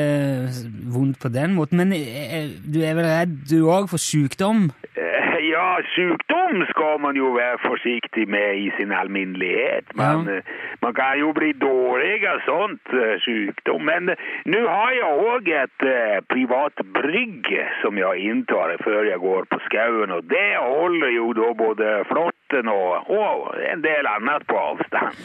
[0.96, 4.70] vondt på den måten, men eh, du er vel redd du òg for sykdom?
[4.96, 5.21] Eh,
[5.96, 9.86] sykdom skal man jo være forsiktig med i sin alminnelighet.
[9.96, 10.36] Man, Ja.
[10.38, 10.44] eh,
[10.82, 13.82] man kan jo bli dårlig av sånt eh, sykdom.
[13.86, 17.46] Men eh, nå har jeg òg et uh, privat brygg
[17.82, 22.68] som jeg inntar før jeg går på skauen, og det holder jo da både flåtten
[22.68, 25.22] og, og en del annet på avstand.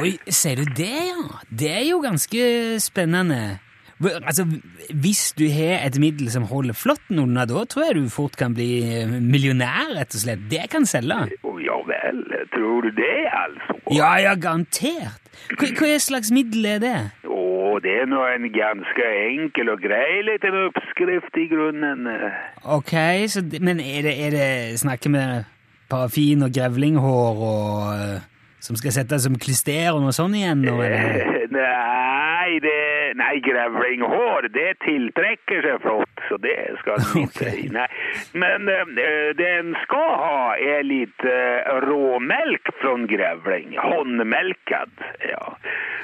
[0.00, 1.28] Oi, ser du det, ja?
[1.50, 2.42] Det er jo ganske
[2.80, 3.58] spennende.
[4.02, 4.44] Altså,
[4.90, 8.54] Hvis du har et middel som holder flåtten unna, da tror jeg du fort kan
[8.56, 10.42] bli eh, millionær, rett og slett.
[10.50, 11.28] Det kan selge.
[11.64, 12.18] Ja vel,
[12.52, 13.76] tror du det, altså?
[13.94, 15.20] Ja, ja, garantert.
[15.58, 16.96] Hva, hva slags middel er det?
[17.28, 22.06] Å, det er nå en ganske enkel og grei liten oppskrift i grunnen.
[22.10, 22.36] eh.
[22.76, 22.92] Ok,
[23.32, 25.50] så, men er det, er det snakker med
[25.90, 28.20] parafin og grevlinghår og eh,
[28.64, 30.64] som skal settes som klister og noe sånt igjen?
[30.64, 31.46] Eller?
[31.54, 32.73] Nei, det,
[33.18, 37.66] nei, grevlinghår, det tiltrekker seg flott, så det skal den ikke si.
[37.74, 37.86] Nei.
[38.32, 44.92] Men eh, det en skal ha er litt eh, råmelk fra grevling, håndmelkad,
[45.30, 45.54] ja.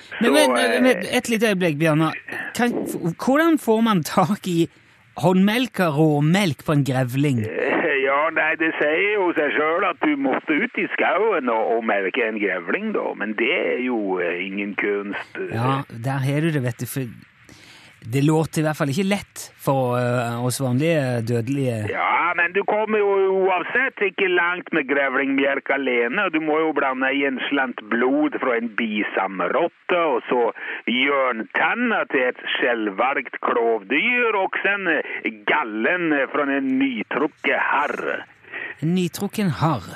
[0.01, 2.17] Så, Men, men, eh, men et lite øyeblikk, Bjørnar.
[3.25, 4.61] Hvordan får man tak i
[5.19, 7.43] håndmelka råmelk på en grevling?
[8.11, 11.85] Ja, nei, det sier jo seg sjøl at du måtte ut i skauen og, og
[11.87, 13.05] melke en grevling, da.
[13.19, 15.39] Men det er jo eh, ingen kunst.
[15.53, 16.87] Ja, der har du det, vet du.
[16.91, 17.07] For
[18.01, 21.77] det låter i hvert fall ikke lett for eh, oss vanlige dødelige.
[21.93, 26.29] Ja, men du kommer jo uansett ikke langt med grevlingmjelk alene.
[26.33, 30.43] Du må jo blande i en slant blod fra en bisamrotte, og så
[30.89, 38.25] hjørntanna til et skjellvargt klovdyr, og sen eh, gallen fra en nytrukket harr.
[38.83, 39.89] En nytrukken harr.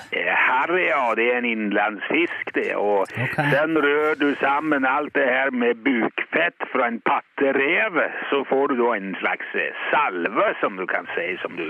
[0.44, 2.72] Harr, ja, det er en innlandsfisk, det.
[2.76, 3.48] Og okay.
[3.52, 8.76] den rør du sammen alt det her med bukfett fra en patterev, så får du
[8.82, 11.66] da en slags eh, salve, som du kan si, som du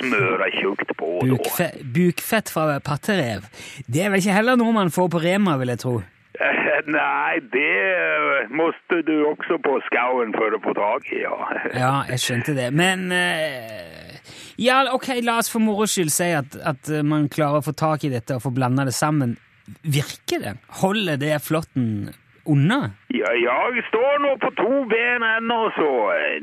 [0.00, 1.12] smører tjukt på.
[1.30, 3.46] Bukfe, bukfett fra patterev.
[3.86, 5.96] Det er vel ikke heller noe man får på Rema, vil jeg tro.
[6.96, 11.36] Nei, det eh, måtte du også på skauen for å få tak i, ja.
[11.82, 12.68] Ja, jeg skjønte det.
[12.76, 14.20] Men eh,
[14.60, 17.76] Ja, ok, la oss for moro skyld si at, at eh, man klarer å få
[17.76, 19.36] tak i dette og få blanda det sammen.
[19.82, 20.54] Virker det?
[20.82, 22.12] Holder det flåtten
[22.46, 22.80] unna?
[23.10, 25.88] Ja, jeg står nå på to ben ennå, så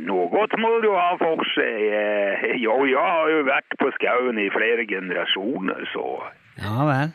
[0.04, 2.58] noe godt må du ha for seg.
[2.60, 6.08] Jo, jeg har jo vært på skauen i flere generasjoner, så
[6.60, 7.14] Ja vel.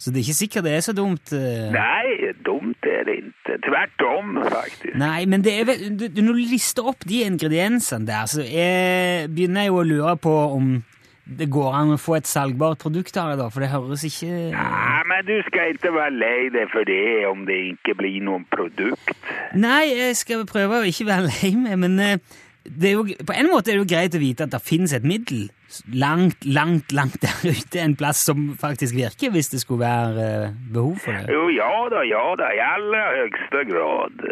[0.00, 1.32] Så det er ikke sikkert det er så dumt?
[1.36, 1.66] eh.
[1.74, 3.58] Nei, dumt er det ikke.
[3.66, 4.94] Tvert om, faktisk.
[4.96, 9.28] Nei, men det er vel, du, når du lister opp de ingrediensene der, så jeg
[9.34, 10.70] begynner jeg jo å lure på om
[11.30, 14.30] det går an å få et salgbart produkt av det, da, for det høres ikke
[14.50, 18.48] Nei, men du skal ikke være lei deg for det om det ikke blir noen
[18.50, 19.12] produkt.
[19.54, 22.18] Nei, jeg skal prøve å ikke være lei meg, men eh,
[22.64, 24.96] det er jo, på en måte er det jo greit å vite at det finnes
[24.96, 25.46] et middel
[25.92, 30.54] langt, langt, langt der ute en plass som faktisk virker, hvis det skulle være eh,
[30.72, 31.34] behov for det.
[31.34, 34.24] Jo, ja da, ja da, i aller høyeste grad.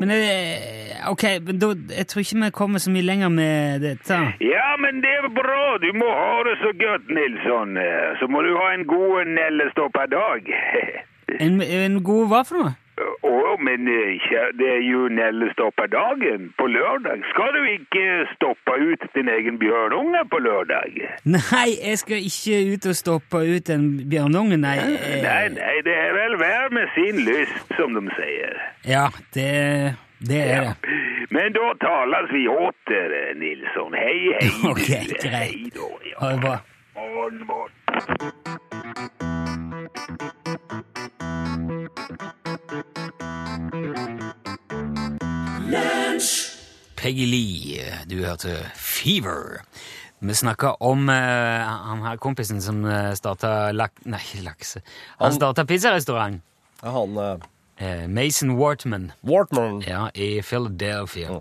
[0.00, 4.20] Men eh, ok, men da, jeg tror ikke vi kommer så mye lenger med dette.
[4.40, 5.64] Ja, men det er bra.
[5.84, 7.76] Du må ha det så godt, Nilsson.
[8.20, 10.48] Så må du ha en god nellestoppa dag.
[11.40, 12.74] En, en god hva for noe?
[12.94, 14.28] Å, men eh,
[14.58, 17.24] det er jo nellestoppa dagen på lørdag.
[17.32, 18.04] Skal du ikke
[18.34, 20.94] stoppe ut din egen bjørnunge på lørdag?
[21.26, 24.76] Nei, jeg skal ikke ut og stoppe ut en bjørnunge, nei.
[24.78, 28.54] eh, Nei, nei, det er vel hver med sin lyst, som de sier.
[28.86, 29.50] Ja, det,
[30.22, 30.94] det er det.
[31.34, 33.98] Men da tales vi åter, Nilsson.
[33.98, 34.52] Hei, hei.
[34.70, 35.26] Ok, greit.
[35.34, 36.16] Hei da, ja.
[36.22, 36.56] Ha det bra.
[36.94, 38.94] Morgen, morgen.
[46.96, 49.62] Peggy Lee, du hørte Fever.
[50.24, 51.14] Vi snakka om uh,
[51.88, 53.92] han her kompisen som uh, starta lak...
[54.08, 54.80] Nei, lakse.
[55.18, 56.40] Han Han- starta pizzarestaurant.
[56.82, 57.34] Ja, Han eh,
[57.76, 59.80] Eh, Mason Wartman, Wartman.
[59.82, 61.40] Ja, i Philadelphia.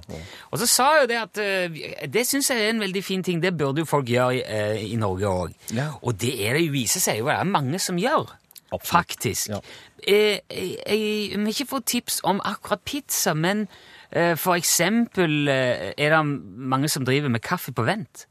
[0.49, 3.21] Og så sa jeg jo det at eh, Det syns jeg er en veldig fin
[3.23, 3.37] ting.
[3.43, 5.53] Det burde jo folk gjøre i, eh, i Norge òg.
[5.77, 5.91] Ja.
[6.01, 8.33] Og det det viser seg jo det er mange som gjør.
[8.73, 8.89] Absolutt.
[8.89, 9.49] Faktisk.
[9.53, 9.59] Ja.
[10.07, 13.67] Eh, jeg, jeg vil ikke få tips om akkurat pizza, men
[14.11, 16.25] eh, for eksempel eh, er det
[16.57, 18.25] mange som driver med kaffe på vent.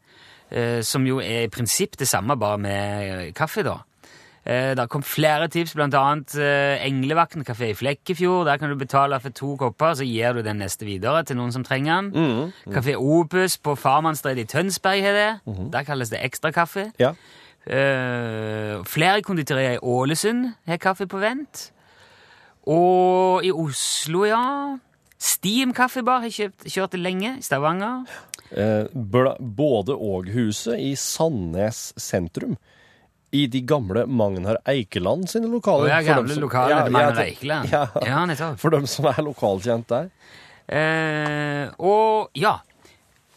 [0.52, 3.78] Eh, som jo er i prinsipp det samme, bare med eh, kaffe, da.
[4.44, 8.46] Eh, Det kom flere tips, eh, Englevakten kafé i Flekkefjord.
[8.46, 11.52] Der kan du betale for to kopper, så gir du den neste videre til noen
[11.52, 12.52] som trenger den.
[12.68, 15.40] Kafé Opus på Farmannstredet i Tønsberg har det.
[15.72, 16.90] Der kalles det ekstrakaffe.
[16.98, 17.12] Ja.
[17.66, 21.68] Eh, flere konditorier i Ålesund har kaffe på vent.
[22.70, 24.42] Og i Oslo, ja
[25.22, 27.36] Steam kaffebar har kjøpt, kjørt det lenge.
[27.46, 28.02] Stavanger.
[28.52, 28.90] Uh,
[29.38, 32.56] både og-huset i Sandnes sentrum.
[33.32, 35.86] I de gamle Magnar Eikeland sine lokaler.
[35.86, 37.70] Oh, ja, gamle lokaler Ja, til Magnar Eikeland.
[37.70, 37.84] Ja.
[38.02, 38.58] Ja, nettopp.
[38.60, 40.10] For dem som er lokalkjent der.
[40.66, 42.58] Uh, og ja,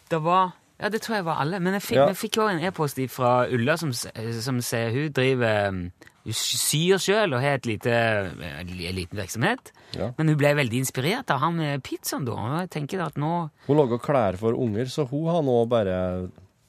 [0.09, 1.59] det var Ja, det tror jeg var alle.
[1.63, 2.07] Men jeg fikk, Ja.
[2.11, 5.79] jeg fikk jo en e-post fra Ulla som, som sier hun driver um,
[6.25, 9.71] Hun syr sjøl og har et lite, en liten virksomhet.
[9.95, 10.09] Ja.
[10.17, 12.33] Men hun ble veldig inspirert av han med pizzaen, da.
[12.33, 15.99] Og jeg tenker at nå Hun lager klær for unger, så hun har nå bare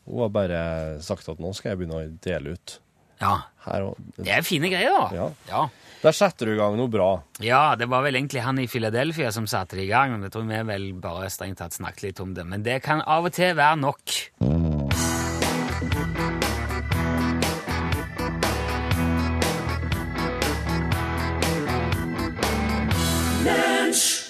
[0.07, 0.61] Hun har bare
[1.03, 2.79] sagt at nå skal jeg begynne å dele ut.
[3.19, 3.39] Ja.
[3.65, 5.09] Her og Det er fine greier, da.
[5.17, 5.31] Ja.
[5.49, 5.65] ja.
[6.07, 7.09] Der setter du i gang noe bra.
[7.43, 10.13] Ja, det var vel egentlig han i Philadelphia som satte det i gang.
[10.13, 12.47] men Jeg tror vi vel bare strengt tatt snakket litt om det.
[12.47, 14.76] Men det kan av og til være nok.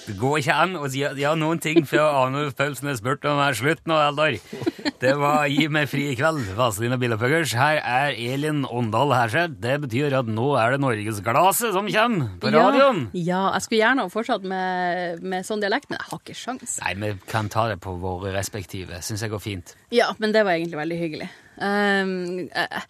[0.07, 3.41] Det går ikke an å gjøre ja noen ting før Arnulf Paulsen er spurt om
[3.41, 4.37] det er slutt nå, Eldar.
[5.01, 7.51] Det var Gi meg fri i kveld, Vazelina Billepuggers.
[7.57, 9.57] Her er Elin Åndal Herseth.
[9.61, 13.03] Det betyr at nå er det Norgesglasset som kommer på radioen.
[13.11, 16.77] Ja, ja, jeg skulle gjerne fortsatt med, med sånn dialekt, men jeg har ikke sjans.
[16.85, 19.03] Nei, vi kan ta det på våre respektive.
[19.03, 19.75] Syns jeg går fint.
[19.93, 21.29] Ja, men det var egentlig veldig hyggelig.
[21.57, 22.83] Um, uh,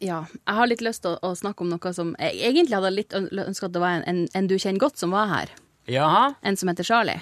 [0.00, 2.94] ja, jeg har litt lyst til å, å snakke om noe som Jeg egentlig hadde
[2.94, 5.52] litt ønska at det var en, en, en du kjenner godt, som var her.
[5.90, 6.34] Jaha?
[6.42, 7.20] En som heter Charlie.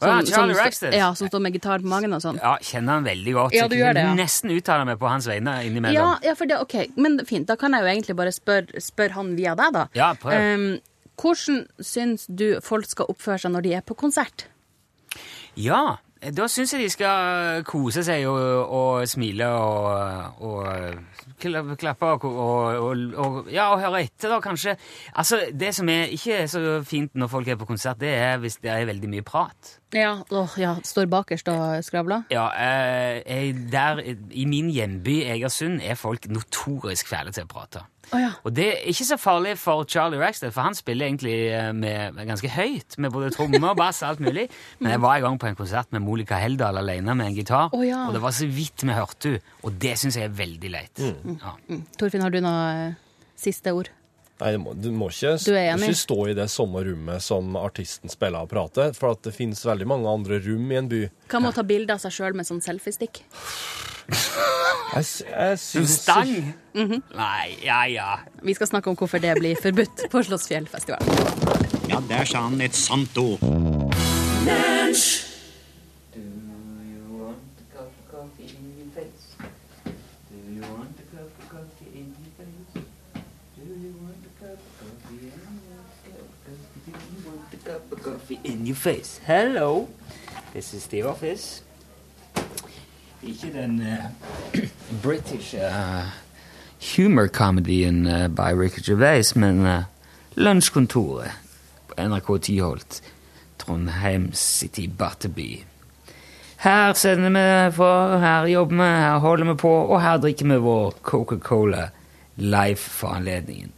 [0.00, 0.94] Som, ja, Charlie Rackstead.
[0.96, 2.38] Ja, som står med gitar på magen og sånn.
[2.40, 3.52] Ja, kjenner han veldig godt.
[3.54, 4.14] Ja, du gjør det, ja.
[4.16, 6.22] nesten uttale meg på hans vegne Ja, innimellom.
[6.24, 7.44] ja, for det, ok, men fint.
[7.50, 9.84] Da kan jeg jo egentlig bare spørre spør han via deg, da.
[9.98, 10.40] Ja, prøv.
[10.40, 10.70] Um,
[11.20, 14.46] hvordan syns du folk skal oppføre seg når de er på konsert?
[15.60, 22.26] Ja, da syns jeg de skal kose seg og, og smile og, og klappe og,
[22.28, 24.76] og, Ja, og høre etter, da, kanskje.
[25.14, 28.36] Altså, Det som er ikke er så fint når folk er på konsert, det er
[28.38, 29.79] hvis det er veldig mye prat.
[29.96, 32.26] Ja, åh, ja står bakerst og skravler?
[32.30, 37.82] Ja, eh, der, I min hjemby Egersund er folk notorisk fæle til å prate.
[38.10, 38.30] Oh, ja.
[38.46, 42.16] Og det er ikke så farlig for Charlie Rackstead, for han spiller egentlig eh, med,
[42.16, 44.48] med ganske høyt, med både trommer, bass og alt mulig.
[44.80, 47.70] Men jeg var en gang på en konsert med Monica Heldal alene med en gitar,
[47.74, 48.06] oh, ja.
[48.08, 51.02] og det var så vidt vi hørte henne, og det syns jeg er veldig leit.
[51.02, 51.54] Ja.
[51.68, 51.86] Mm.
[51.98, 52.98] Torfinn, har du noe eh,
[53.38, 53.90] siste ord?
[54.40, 55.90] Nei, du må, du må ikke, Du er enig?
[55.90, 59.60] ikke stå i det samme rommet som artisten spiller og prater, for at det finnes
[59.66, 61.02] veldig mange andre rom i en by.
[61.28, 63.20] Hva med å ta bilde av seg sjøl med sånn selfiestikk?
[64.10, 66.32] Jeg, jeg syns stang?
[66.74, 67.02] Mhm.
[67.14, 68.08] Nei, ja, ja.
[68.42, 71.06] Vi skal snakke om hvorfor det blir forbudt på Slottsfjellfestivalen.
[71.90, 73.44] Ja, der sa han et sant ord.
[88.30, 89.20] In your face.
[89.26, 89.88] Hello.
[90.52, 91.62] This is the office.
[93.22, 94.60] Ikke den uh,
[95.02, 96.06] British uh,
[96.96, 99.82] humor-comedyen uh, by Ricky Gervais, men uh,
[100.34, 101.32] Lunsjkontoret
[101.88, 103.02] på NRK Tyholt,
[103.58, 105.64] Trondheim City Butterby.
[106.56, 110.56] Her sender vi for, her jobber vi, her holder vi på, og her drikker vi
[110.56, 111.88] vår Coca-Cola
[112.36, 113.72] live for anledningen.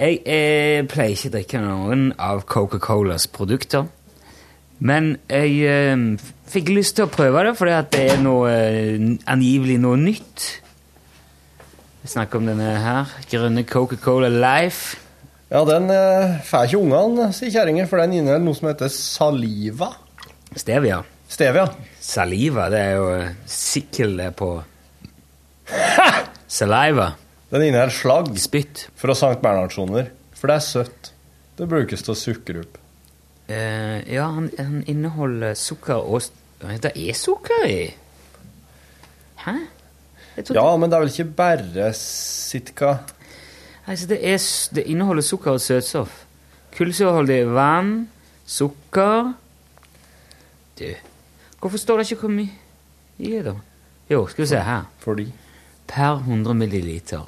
[0.00, 3.84] Jeg, jeg pleier ikke å drikke noen av Coca-Colas produkter.
[4.80, 6.04] Men jeg eh,
[6.48, 8.96] fikk lyst til å prøve det, fordi det er noe, eh,
[9.28, 10.46] angivelig noe nytt.
[12.00, 13.12] Vi snakker om denne her.
[13.28, 14.96] Grønne Coca-Cola Life.
[15.52, 19.92] Ja, den eh, får ikke ungene, sier kjerringa, for den inneholder noe som heter saliva.
[20.56, 21.02] Stevia.
[21.28, 21.68] Stevia.
[22.00, 24.54] Saliva, det er jo eh, sikkel på
[26.60, 27.12] Saliva.
[27.50, 28.88] Den inneholder slagg Spytt.
[28.94, 31.12] fra Sankt Bernhardssoner, for det er søtt.
[31.58, 32.78] Det brukes til å sukre opp.
[33.50, 36.22] Eh, ja, han, han inneholder sukker og
[36.60, 37.80] Det er sukker i!
[39.42, 39.54] Hæ?
[40.54, 42.98] Ja, men det er vel ikke bare sitka
[43.88, 44.38] Altså, det, er,
[44.74, 46.24] det inneholder sukker og søtstoff.
[46.76, 48.08] Kullsyreholdig vann,
[48.46, 49.32] sukker
[50.78, 50.84] Du,
[51.58, 52.54] hvorfor står det ikke hvor mye
[53.18, 53.56] i det, da?
[54.10, 54.86] Jo, skal vi se her.
[54.98, 55.26] fordi
[55.90, 57.26] Per 100 milliliter.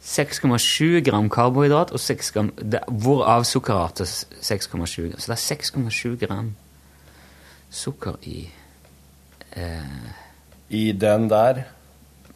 [0.00, 5.18] 6,7 gram karbohydrat og 6 gram det, Hvorav sukkerarter 6,7 gram.
[5.20, 6.54] Så det er 6,7 gram
[7.70, 8.50] sukker i
[9.56, 10.08] eh,
[10.70, 11.62] I den der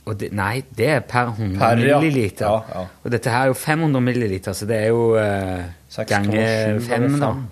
[0.04, 2.00] og det, Nei, det er per 100 Per, ja.
[2.00, 2.46] milliliter.
[2.46, 2.86] Ja, ja.
[3.04, 6.88] Og dette her er jo 500 milliliter, så det er jo eh, 6, ganger fem,
[6.88, 7.30] ganger da.
[7.32, 7.46] fem.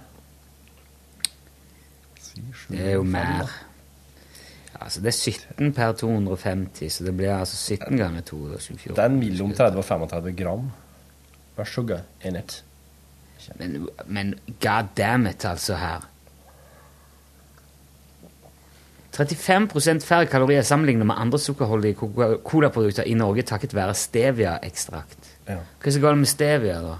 [2.68, 3.48] Det er jo mer.
[4.84, 8.94] Altså, det er 17 per 250, så det blir altså 17 ganger 224.
[8.96, 10.70] Det er en mellom 30 og 35 gram.
[11.56, 12.64] Vær så god, in it.
[13.58, 16.08] Men, men god damn it, altså, her.
[19.12, 21.94] 35 færre kalorier sammenlignet med andre sukkerholdige
[22.44, 25.32] colaprodukter i Norge takket være stevia-ekstrakt.
[25.48, 25.58] Ja.
[25.82, 26.98] Hva er så galt med stevia, da?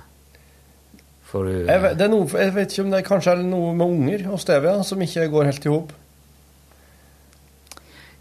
[1.33, 3.71] Du Jeg vet, det er noe, jeg vet ikke om det er, kanskje er noe
[3.73, 5.95] med unger og stevia som ikke går helt i hop.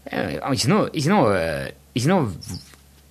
[0.02, 2.24] Ikke noe, ikke noe eh, Ikke noe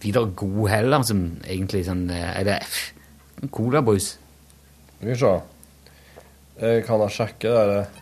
[0.02, 2.58] videre god heller, som egentlig sånn eh, Er det
[3.54, 4.16] colabrus?
[4.98, 5.32] Skal vi se.
[6.62, 8.02] Jeg kan da sjekke det der.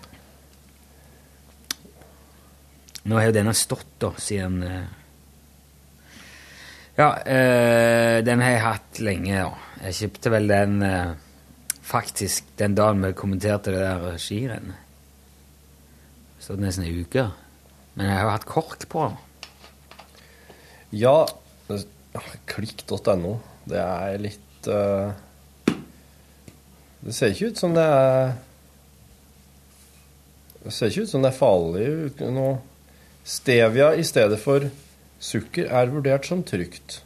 [3.08, 4.88] Nå har jo denne stått, da, siden eh,
[7.00, 9.50] Ja, øh, den har jeg hatt lenge, ja.
[9.86, 11.14] Jeg kjøpte vel den øh,
[11.90, 14.76] faktisk den dagen vi kommenterte det der skirennet.
[16.40, 17.30] Stått nesten ei uke.
[18.00, 19.06] Men jeg har jo hatt kork på.
[20.96, 21.18] Ja,
[22.48, 23.34] klikk.no.
[23.68, 25.12] Det er litt uh,
[27.04, 28.32] Det ser ikke ut som det er
[30.64, 32.48] Det ser ikke ut som det er farlig nå.
[33.28, 34.72] Stevia i stedet for
[35.20, 37.02] sukker er vurdert som trygt.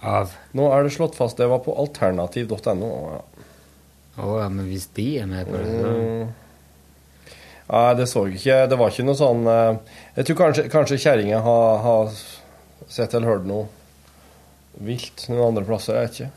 [0.00, 2.90] Av Nå er det slått fast det var på alternativ.no.
[3.12, 3.20] Ja.
[4.20, 6.32] Oh, ja, men hvis de er med på det, så Mm.
[7.70, 8.56] Nei, det så jeg ikke.
[8.70, 12.14] Det var ikke noe sånn eh, Jeg tror kanskje, kanskje kjerringa har, har
[12.90, 13.68] sett eller hørt noe
[14.80, 15.98] vilt noen andre plasser.
[15.98, 16.30] Jeg vet ikke.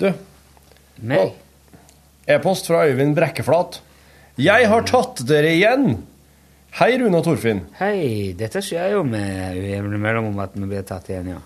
[0.00, 0.08] Du,
[1.10, 1.24] Nei.
[2.30, 3.80] e-post fra Øyvind Brekkeflat.
[4.40, 5.98] Jeg har tatt dere igjen!
[6.78, 7.64] Hei, Rune og Torfinn.
[7.80, 11.40] Hei, dette skjer jo med ujevne mellomrom at vi blir tatt igjen, ja.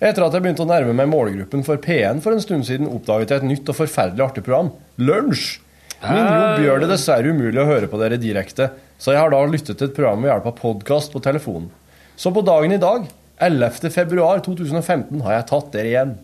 [0.00, 3.32] Etter at jeg begynte å nærme meg målgruppen for P1 for en stund siden, oppdaget
[3.32, 4.70] jeg et nytt og forferdelig artig program.
[5.00, 5.58] Lunsj!
[6.00, 9.40] Min jobb gjør det dessverre umulig å høre på dere direkte, så jeg har da
[9.44, 11.68] lyttet til et program ved hjelp av podkast på telefonen.
[12.16, 13.04] Så på dagen i dag,
[13.40, 13.90] 11.
[13.92, 16.14] februar 2015, har jeg tatt dere igjen.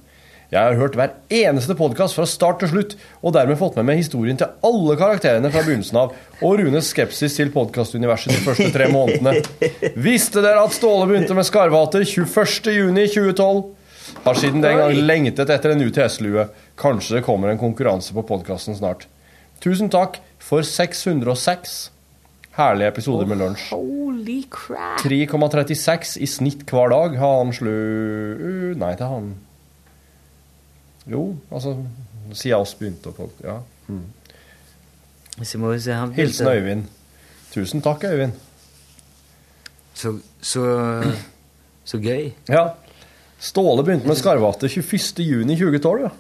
[0.46, 4.00] Jeg har hørt hver eneste podkast fra start til slutt, og dermed fått med meg
[4.00, 8.86] historien til alle karakterene fra begynnelsen av, og Runes skepsis til podkastuniverset de første tre
[8.92, 9.42] månedene.
[10.06, 13.60] Visste dere at Ståle begynte med Skarvater 21.6.2012?
[14.22, 16.46] Har siden den gang lengtet etter en UTS-lue.
[16.78, 19.08] Kanskje det kommer en konkurranse på podkasten snart.
[19.64, 21.76] Tusen takk for 606
[22.56, 23.68] herlige episoder med lunsj.
[23.74, 25.00] Holy crap!
[25.04, 27.72] 3,36 i snitt hver dag har han slu...
[28.78, 29.34] Nei, det har han
[31.06, 31.76] Jo, altså
[32.34, 33.60] Siden oss begynte å Ja.
[36.00, 36.88] Han Hilsen Øyvind.
[37.52, 38.32] Tusen takk, Øyvind.
[39.94, 40.64] Så, så,
[41.90, 42.32] så gøy.
[42.50, 42.64] Ja.
[43.38, 46.10] Ståle begynte med Skarvate 21.6.2012, ja.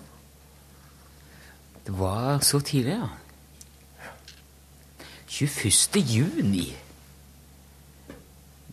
[1.86, 3.08] Det var så tidlig, ja.
[5.36, 6.00] 21.
[6.00, 6.76] juni.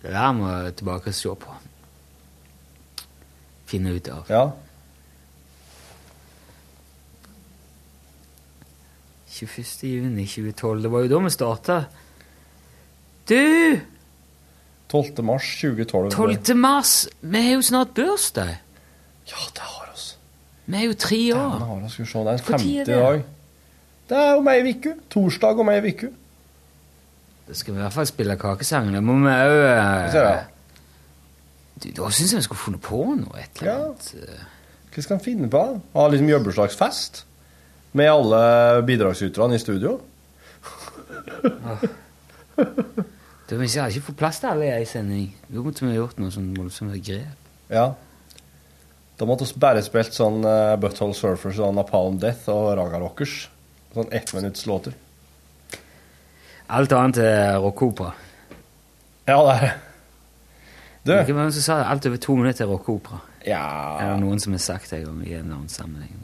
[0.01, 1.55] Det der må jeg tilbake og se på.
[3.67, 4.29] Finne ut av.
[4.29, 4.45] ja.
[9.33, 9.89] 21.
[9.89, 10.83] juni 2012.
[10.83, 11.77] Det var jo da vi starta.
[13.29, 13.79] Du!
[14.93, 15.23] 12.
[15.25, 16.11] mars 2012.
[16.13, 16.55] 12.
[16.55, 17.07] mars!
[17.21, 18.57] Vi har jo snart bursdag.
[19.27, 20.17] Ja, det har oss.
[20.65, 21.55] Vi er jo tre år.
[21.57, 21.93] det har oss.
[21.97, 23.23] Skal vi se, det er Hvor tid 50 er i dag.
[24.09, 24.93] Det er om ei uke.
[25.09, 26.13] Torsdag om ei uke.
[27.47, 28.95] Da skal vi i hvert fall spille kakesangen.
[28.95, 30.45] Da må vi òg jeg.
[31.83, 33.35] Du, Da syns jeg vi skulle funnet på noe.
[33.41, 34.09] Et eller annet.
[34.15, 34.49] Ja.
[34.93, 35.61] Hva skal vi finne på?
[35.95, 37.23] Ha liksom jobbeslagsfest?
[37.97, 38.41] Med alle
[38.87, 39.97] bidragsyterne i studio?
[43.49, 45.97] Du, Hvis jeg ikke fått plass til alle i ei sending, da måtte vi ha
[45.99, 47.49] gjort noe sånn voldsomt grep.
[47.73, 47.89] Ja.
[49.19, 53.35] Da måtte vi bare spilt sånn uh, Butthole Surfers og Napalm Death og Raga Rockers.
[53.93, 54.95] Sånn ettminuttslåter.
[56.73, 58.13] Alt annet er rockeopera.
[59.29, 59.73] Ja, det er det.
[61.03, 61.87] Du, Hvem var som sa det?
[61.91, 63.17] alt over to minutter er rockopera?
[63.43, 63.63] Er ja
[63.99, 66.19] det noen som har sagt det i en eller annen sammenheng?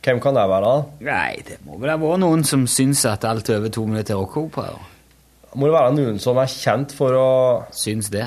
[0.00, 1.06] Hvem kan det være, da?
[1.06, 4.22] Nei, det må vel ha vært noen som syns at alt over to minutter er
[4.22, 4.78] rockeopera.
[5.54, 7.28] Må det være noen som er kjent for å
[7.74, 8.26] Syns det.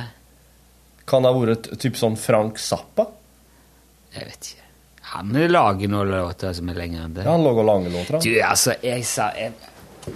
[1.09, 3.07] Kan det ha vært typ sånn Frank Zappa?
[4.13, 4.67] Jeg vet ikke.
[5.13, 7.25] Han lager noen låter som er lengre enn det.
[7.25, 9.51] Ja, han lager lange låter, Du, altså, jeg sa jeg,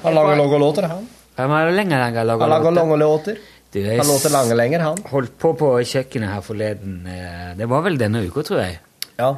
[0.04, 1.08] Han lager lange låter, han.
[1.38, 3.38] Han var lenge, lenge lager Han lager lange låter.
[3.74, 4.98] Du, jeg Han låter lange lenger, han.
[5.12, 7.06] holdt på på kjøkkenet her forleden.
[7.08, 8.80] eh, Det var vel denne uka, tror jeg.
[9.20, 9.34] Ja.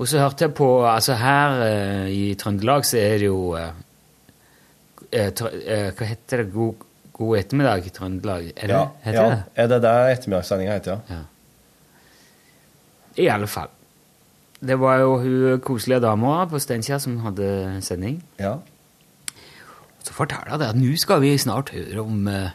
[0.00, 3.72] Og så hørte jeg på Altså her eh, i Trøndelag så er det jo eh,
[5.10, 6.52] Hva heter det?
[6.54, 8.52] God, god ettermiddag i Trøndelag?
[8.56, 8.86] Er det, ja.
[9.04, 9.28] heter ja.
[9.34, 9.42] det?
[9.56, 11.20] Er det det ettermiddagssendinga heter, ja?
[13.20, 13.68] I alle fall.
[14.60, 17.48] Det var jo hun koselige dama på Steinkjer som hadde
[17.82, 18.20] sending.
[18.38, 18.54] Ja.
[20.02, 22.50] Så forteller jeg det at nå skal vi snart høre om eh,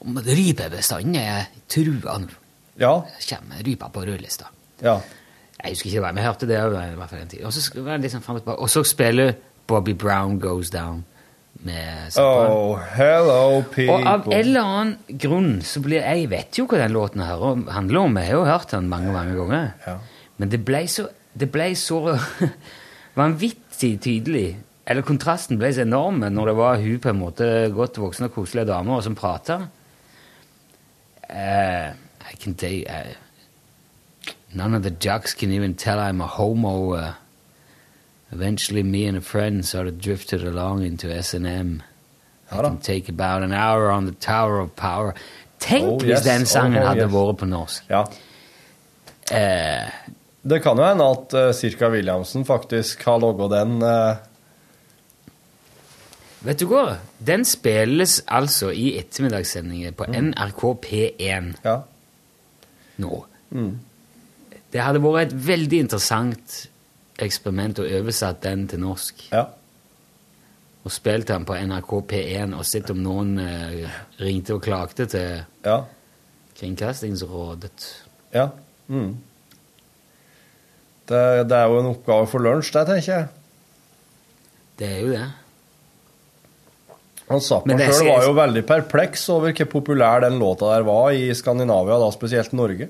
[0.00, 2.36] om rypebestanden er trua nå.
[2.80, 2.94] Ja.
[3.28, 4.52] Kommer rypa på rødlista.
[4.82, 5.00] ja.
[5.60, 6.56] Jeg husker ikke hva, jeg hørte det
[7.20, 7.42] en tid.
[7.44, 8.22] Og så, var liksom
[8.84, 9.34] spiller
[9.68, 11.04] Bobby Brown Goes Down
[11.60, 12.46] med Zappa.
[12.48, 13.92] Oh, hello, people.
[13.92, 17.44] Og av en eller annen grunn så blir Jeg vet jo hva den låten her
[17.74, 18.16] handler om.
[18.16, 19.70] Jeg har jo hørt den mange mange ganger.
[19.86, 19.98] Ja.
[20.38, 22.16] Men det ble så, det ble så
[23.20, 24.48] vanvittig tydelig.
[24.90, 28.34] Eller kontrasten ble så enorm når det var hun på en måte godt voksne og
[28.34, 29.60] koselige damer som prata.
[31.30, 31.92] Uh,
[32.26, 33.14] I can tell uh,
[34.52, 36.94] None of the jocks can even tell I'm a homo.
[36.94, 37.12] Uh,
[38.32, 41.82] eventually, me and a friend sort of drifted along into S&M.
[42.50, 45.14] I Ja can take about an hour on the Tower of Power.
[45.60, 46.24] Tenk Oh, hvis yes.
[46.24, 47.12] den sangen Oh, hadde yes.
[47.12, 47.84] vært på norsk.
[47.90, 48.02] Ja.
[49.30, 54.16] Uh, Det kan jo hende at uh, Cirka Williamsen faktisk har logga den eh,
[56.44, 56.96] vet du hva?
[57.18, 60.32] Den spilles altså i ettermiddagssendinger på Mm.
[60.32, 61.82] NRK P1 Ja.
[62.98, 63.24] nå.
[63.50, 63.78] Mm.
[64.72, 66.68] Det hadde vært et veldig interessant
[67.18, 69.24] eksperiment å oversette den til norsk.
[69.32, 69.46] Ja.
[70.84, 75.42] Og spilt den på NRK P1 og sett om noen eh, ringte og klagde til
[75.64, 75.82] Ja.
[76.56, 78.04] Kringkastingsrådet.
[78.32, 78.48] Ja.
[78.88, 79.16] Mm.
[81.08, 83.28] Det, det er jo en oppgave for lunsj, det, tenker jeg.
[84.78, 85.26] Det er jo det.
[87.30, 90.86] Han Zappa Men det sjøl var jo veldig perpleks over hvor populær den låta der
[90.88, 92.88] var i Skandinavia, da spesielt Norge.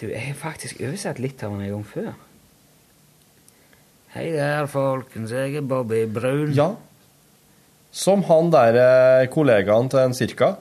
[0.00, 2.08] Du, jeg har faktisk oversatt litt av den en gang før.
[4.14, 5.34] Hei der, folkens.
[5.34, 6.54] Jeg er Bobby Brun.
[6.56, 6.70] Ja.
[7.94, 10.54] Som han der eh, kollegaen til en Cirka.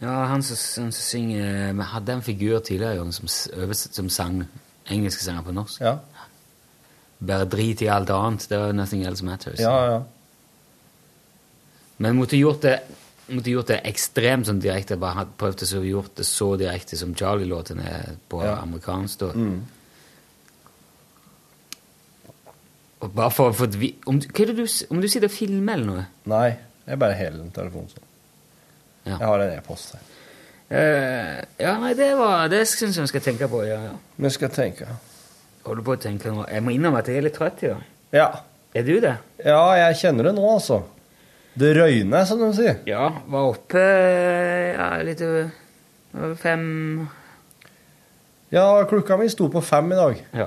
[0.00, 3.28] Ja, han som, som synger Vi hadde en figur tidligere som,
[3.72, 4.42] som sang
[4.92, 5.80] engelske sanger på norsk.
[5.80, 5.98] Ja.
[7.18, 8.48] Bare drit i alt annet.
[8.48, 9.60] Det var nothing else matters.
[9.60, 10.02] Ja, ja.
[11.98, 12.80] Men måtte gjort det
[13.28, 14.96] måtte gjort det ekstremt sånn direkte.
[15.00, 18.58] Bare hadde prøvd å gjort det så direkte som Charlie-låten er på Ja.
[18.62, 19.18] amerikansk.
[19.18, 19.32] Da.
[19.32, 19.64] Mm.
[23.00, 26.54] Og bare for få vi- om, du- om du sitter og filmer eller noe Nei,
[26.86, 28.04] jeg bare heller den telefonen sånn.
[29.06, 29.18] Ja.
[29.18, 30.00] Jeg har en e-post her.
[30.68, 33.60] Uh, ja, nei, det, var, det syns jeg vi skal tenke på.
[33.68, 33.92] Ja, ja.
[34.16, 34.86] Vi skal tenke.
[35.66, 36.44] Holder på å tenke nå.
[36.46, 37.86] Jeg må innrømme at jeg er litt trøtt i dag.
[38.14, 38.28] Ja.
[38.76, 39.16] Er du det?
[39.40, 40.82] ja, jeg kjenner det nå, altså.
[41.56, 42.82] Det røyner, som de sier.
[42.88, 43.08] Ja.
[43.32, 43.84] Var oppe
[44.76, 45.46] ja, litt over
[46.16, 47.08] over fem
[48.48, 50.20] Ja, klokka mi sto på fem i dag.
[50.36, 50.46] Ja.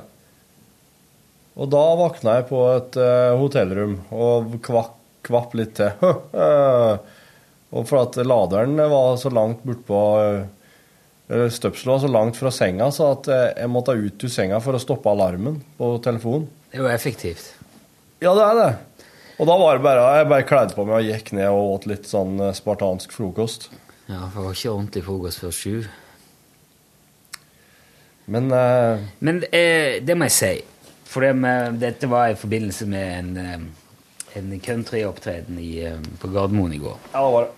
[1.60, 4.94] Og da våkna jeg på et uh, hotellrom og kvakk,
[5.28, 5.92] kvapp litt til.
[7.76, 10.48] Og for at laderen var så langt bortpå uh,
[11.30, 14.74] Støpselet var så langt fra senga, så at eh, jeg måtte ut av senga for
[14.74, 16.48] å stoppe alarmen på telefonen.
[16.72, 17.52] Det er jo effektivt.
[18.24, 18.70] Ja, det er det.
[19.40, 21.86] Og da var det bare Jeg bare kledde på meg og gikk ned og åt
[21.92, 23.70] litt sånn eh, spartansk frokost.
[24.10, 25.76] Ja, for det var ikke ordentlig frokost før sju.
[28.30, 30.52] Men eh, Men eh, det må jeg si.
[31.10, 36.74] For det med, dette var i forbindelse med en, eh, en countryopptreden eh, på Gardermoen
[36.76, 36.98] i går.
[37.14, 37.56] Ja, det var det.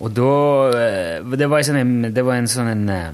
[0.00, 0.28] Og da
[0.76, 3.10] eh, Det var, en sånn, en- det var en sånn en, eh,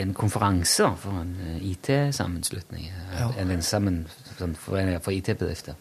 [0.00, 2.88] en konferanse for en eh, IT-sammenslutning.
[3.18, 3.30] Ja.
[3.38, 4.06] En, en sammen,
[4.38, 5.74] sånn forening for IT-bedrifter.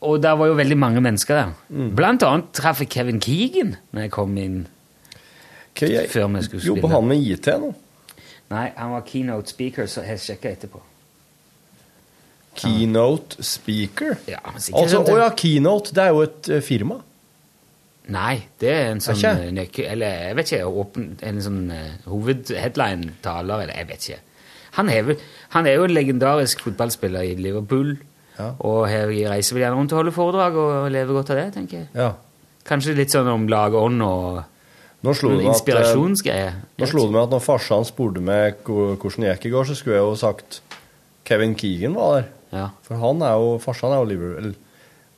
[0.00, 1.54] Og der var jo veldig mange mennesker der.
[1.96, 4.66] Blant annet traff jeg Kevin Keegan når jeg kom inn.
[5.74, 7.74] Okay, jeg- Før vi skulle Jobber han med IT nå?
[8.50, 10.80] Nei, han var keynote speaker, så jeg sjekka etterpå.
[12.58, 14.16] Keynote speaker?
[14.26, 17.00] Ja, Altså, sånn Å ja, Keynote, det er jo et firma.
[18.10, 19.30] Nei, det er en sånn ikke?
[19.44, 19.84] eh, nøkkel...
[19.92, 24.20] Eller jeg vet ikke, åpen, en sånn uh, hovedheadline-taler, eller jeg vet ikke.
[24.78, 25.18] Han er, vel,
[25.54, 27.96] han er jo en legendarisk fotballspiller i Liverpool,
[28.38, 28.52] Ja.
[28.64, 31.78] og her reiser vel gjerne rundt og holder foredrag og lever godt av det, tenker
[31.82, 31.88] jeg.
[31.98, 32.12] Ja.
[32.66, 34.40] Kanskje litt sånn om lagånd og
[35.04, 36.48] Nå slo, det eh, inspirasjonsgreie.
[36.78, 39.76] nå slo det meg at når farsan spurte meg hvordan det gikk i går, så
[39.78, 40.60] skulle jeg jo sagt
[41.24, 42.26] Kevin Keegan var der.
[42.52, 42.66] Ja.
[42.84, 44.54] For han er jo, farsan er jo Liverpool,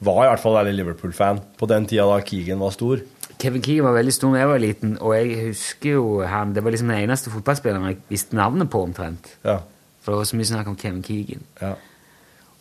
[0.05, 3.03] var i hvert fall veldig Liverpool-fan på den tida da Keegan var stor.
[3.43, 6.63] Kevin Keegan var veldig stor da jeg var liten, og jeg husker jo han Det
[6.63, 9.33] var liksom den eneste fotballspilleren jeg visste navnet på, omtrent.
[9.47, 9.59] Ja.
[10.03, 11.43] For det var så mye snakk om Kevin Keegan.
[11.63, 11.73] ja.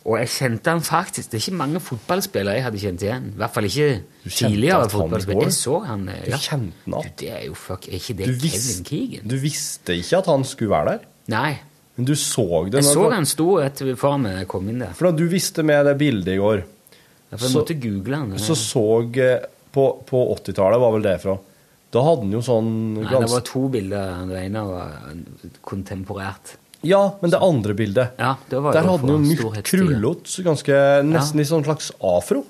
[0.02, 3.26] Og jeg kjente han faktisk Det er ikke mange fotballspillere jeg hadde kjent igjen.
[3.36, 3.88] I hvert fall ikke
[4.26, 5.44] tidligere fotballspillere.
[5.46, 6.08] Jeg så han.
[6.10, 6.24] Ja.
[6.26, 9.28] Du kjente han Du, det er jo fuck Er ikke det du, Kevin Keegan?
[9.30, 11.52] du visste ikke at han skulle være der, Nei.
[11.96, 12.80] men du så det.
[12.82, 13.46] Jeg så han sto
[14.00, 14.92] foran meg da jeg kom inn der.
[14.98, 16.64] For da du visste med det bildet i går,
[17.32, 18.32] Ja, For jeg Så- måtte google han.
[18.38, 18.84] så så
[19.16, 21.38] eh, På, på 80-tallet var vel det fra.
[21.92, 22.66] Da hadde han jo sånn
[22.98, 24.26] Nei, det var to bilder.
[24.28, 24.98] Det ene var
[25.64, 26.56] kontemporært.
[26.82, 30.78] Ja, men det andre bildet Ja, det var Der hadde han jo mykt, krullete, ganske
[31.06, 32.42] nesten i sånn slags afro.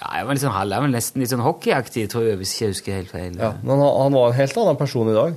[0.00, 2.74] Ja, jeg var litt sånn halv, nesten litt sånn hockeyaktig, tror jeg, hvis jeg ikke
[2.74, 3.36] husker helt feil.
[3.40, 5.36] Ja, men han, han var en helt annen person i dag.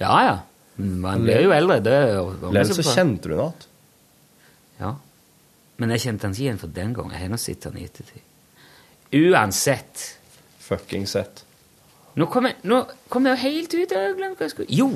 [0.00, 0.20] ja.
[0.28, 0.36] ja.
[0.78, 1.80] Men Man blir jo eldre.
[1.82, 1.94] Det
[2.54, 3.64] Lell så kjente du ham igjen.
[4.78, 4.92] Ja.
[5.78, 7.12] Men jeg kjente han ikke igjen for den gang.
[7.14, 8.24] Jeg har nå sett han i ettertid.
[9.14, 10.18] Uansett.
[10.68, 11.44] Fucking sett.
[12.18, 13.92] Nå kom jeg, nå kom jeg helt ut.
[13.94, 14.88] Jeg glemte hva jeg skulle Jo!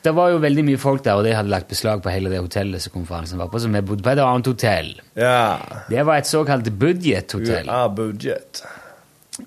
[0.00, 2.38] Det var jo veldig mye folk der, og de hadde lagt beslag på hele det
[2.40, 4.94] hotellet som konferansen var på, så vi bodde på et annet hotell.
[5.18, 5.58] Ja.
[5.90, 7.68] Det var et såkalt budget-hotell.
[7.68, 8.62] Ja, budget.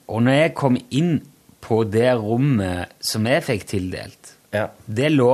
[0.06, 1.16] Og når jeg kom inn
[1.64, 4.68] på det rommet som jeg fikk tildelt, Ja.
[4.86, 5.32] det lå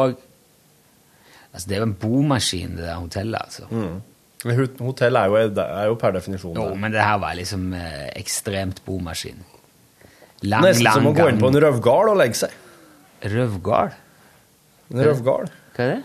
[1.49, 3.63] Altså, det er jo en bomaskin, det der hotellet, altså.
[3.73, 4.03] Hot-
[4.39, 8.79] Hotell er jo, er jo per definisjon Jo, men det her var liksom eh, ekstremt
[8.85, 9.41] bomaskin.
[10.47, 12.53] Lang, Nesten som å lang gå inn på en røvgard og legge seg.
[13.33, 13.97] Røvgard?
[14.93, 15.51] En røvgard.
[15.75, 15.99] Hva er det?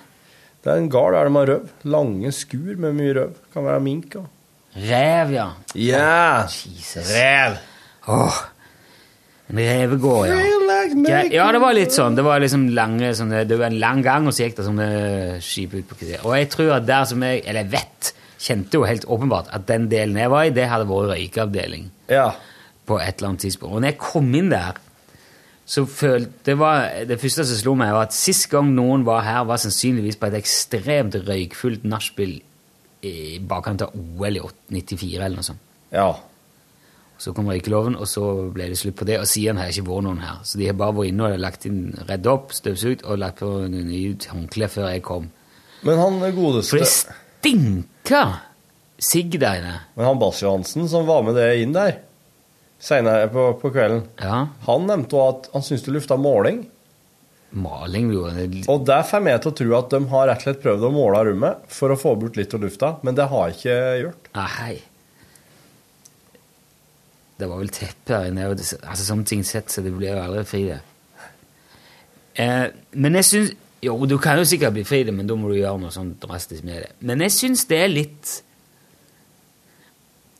[0.64, 1.68] Det er en gard der de har røv.
[1.92, 3.36] Lange skur med mye røv.
[3.52, 4.30] Kan være mink og
[4.74, 5.46] Rev, ja.
[5.78, 6.48] Ja!
[6.50, 7.12] Jesus.
[7.14, 7.60] Rev.
[8.10, 8.38] Oh.
[9.52, 10.38] En revegård, ja.
[10.40, 11.20] ja.
[11.30, 12.16] Ja, det var litt sånn.
[12.18, 14.88] Det var liksom lange, sånne, det var en lang gang, og så gikk det sånne
[15.44, 16.24] skip ut på kvarter.
[16.24, 18.10] Og jeg tror at der som jeg, eller jeg vet,
[18.44, 22.30] kjente jo helt åpenbart at den delen jeg var i, det hadde vært røykeavdeling Ja.
[22.86, 23.74] på et eller annet tidspunkt.
[23.74, 24.76] Og når jeg kom inn der,
[25.66, 29.22] så følte det var Det første som slo meg, var at sist gang noen var
[29.24, 32.34] her, var sannsynligvis på et ekstremt røykfullt nachspiel
[33.04, 34.42] i bakkant av OL i
[34.72, 35.60] 94 eller noe sånt.
[35.92, 36.10] Ja.
[37.20, 39.18] Så kom røykeloven, og så ble det slutt på det.
[39.22, 40.38] Og siden har det ikke vært noen her.
[40.44, 43.50] Så de har bare vært inne og lagt inn, redd opp, støvsugd og lagt på
[43.70, 45.28] nye håndklær før jeg kom.
[45.84, 46.80] Men han For godeste
[47.44, 48.34] det stinker
[49.04, 49.74] sigg der inne.
[49.96, 51.98] Men han Bass Johansen som var med det inn der
[52.84, 54.46] senere på, på kvelden, Ja.
[54.66, 56.64] han nevnte òg at han syntes det lufta måling.
[57.54, 60.42] Maling jo det- Og der får meg til å tro at de har rett og
[60.42, 63.48] slett prøvd å måle rommet for å få bort litt av lufta, men det har
[63.48, 64.28] jeg ikke gjort.
[64.34, 64.82] Nei.
[67.38, 68.48] Det var vel teppe her inne.
[68.50, 70.80] Altså, sånne ting sett, så det blir jo aldri fri, det.
[72.36, 73.52] Eh, men jeg syns
[73.84, 76.14] Jo, du kan jo sikkert bli fri, det, men da må du gjøre noe sånn
[76.22, 76.90] drastisk med det.
[77.04, 78.34] Men jeg syns det er litt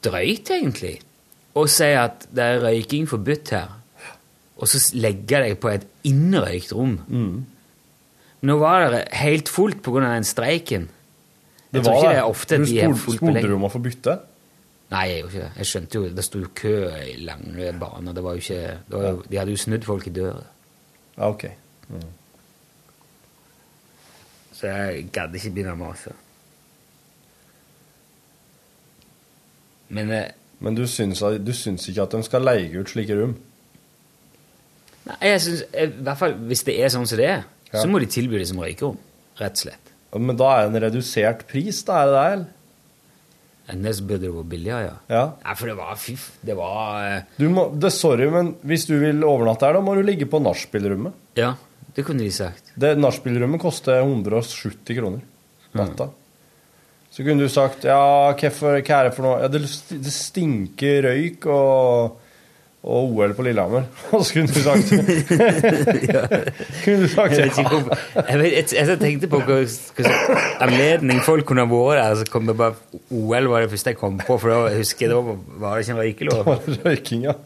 [0.05, 0.99] drøyt, egentlig,
[1.57, 3.73] å si at det er røyking forbudt her,
[4.55, 6.99] og så legge deg på et innrøykt rom.
[8.45, 10.89] Nå var det helt fullt av den streiken.
[11.75, 13.73] Jeg tror ikke det er ofte Du de er fullt Spolte Spurte du om å
[13.73, 14.19] få bytte?
[14.93, 15.53] Nei, jeg gjorde ikke det.
[15.59, 18.15] Jeg skjønte jo, det sto jo kø i lange baner.
[18.15, 20.45] Det var jo ikke, det var jo, de hadde jo snudd folk i døra.
[21.17, 21.47] Ja, ok.
[24.55, 26.13] Så jeg gadd ikke begynne å mase.
[29.95, 30.31] Men eh,
[30.65, 33.35] Men du syns, du syns ikke at de skal leie ut slike rom?
[35.05, 37.43] nei, jeg synes, i hvert fall hvis det er sånn som det er,
[37.75, 37.83] Ja.
[37.83, 38.97] så må de tilby det som røykerom.
[39.37, 39.91] Rett og slett.
[40.17, 42.47] Men da er det en redusert pris, da er det det, eller?
[43.75, 44.97] Ellers burde det vært billigere, ja.
[45.11, 45.25] Ja.
[45.45, 46.25] Nei, for det var fiff.
[46.45, 47.29] Det var uh...
[47.41, 50.41] Du må, det, sorry, men hvis du vil overnatte her, da må du ligge på
[50.45, 51.13] nachspielrommet.
[51.41, 51.55] Ja,
[51.95, 52.75] det kunne de sagt.
[52.75, 55.23] Det Nachspielrommet koster 170 kroner
[55.75, 56.11] natta.
[57.11, 57.99] Så kunne du sagt ja,
[58.35, 59.39] hva er det for noe?
[59.45, 59.63] Ja, det,
[60.03, 62.17] det stinker røyk og,
[62.83, 63.87] og OL på Lillehammer.
[64.17, 64.91] Og så kunne du sagt
[66.83, 67.47] Kunne du sagt ja.
[67.47, 69.61] jeg, vet, jeg, jeg tenkte på hva
[70.67, 72.19] anledning folk kunne vært der.
[72.19, 72.75] Så kom det bare
[73.15, 76.01] OL var det første jeg kom på, for da husker jeg da var det ikke
[76.03, 76.55] røykelov.
[76.89, 77.39] Røyking, ja.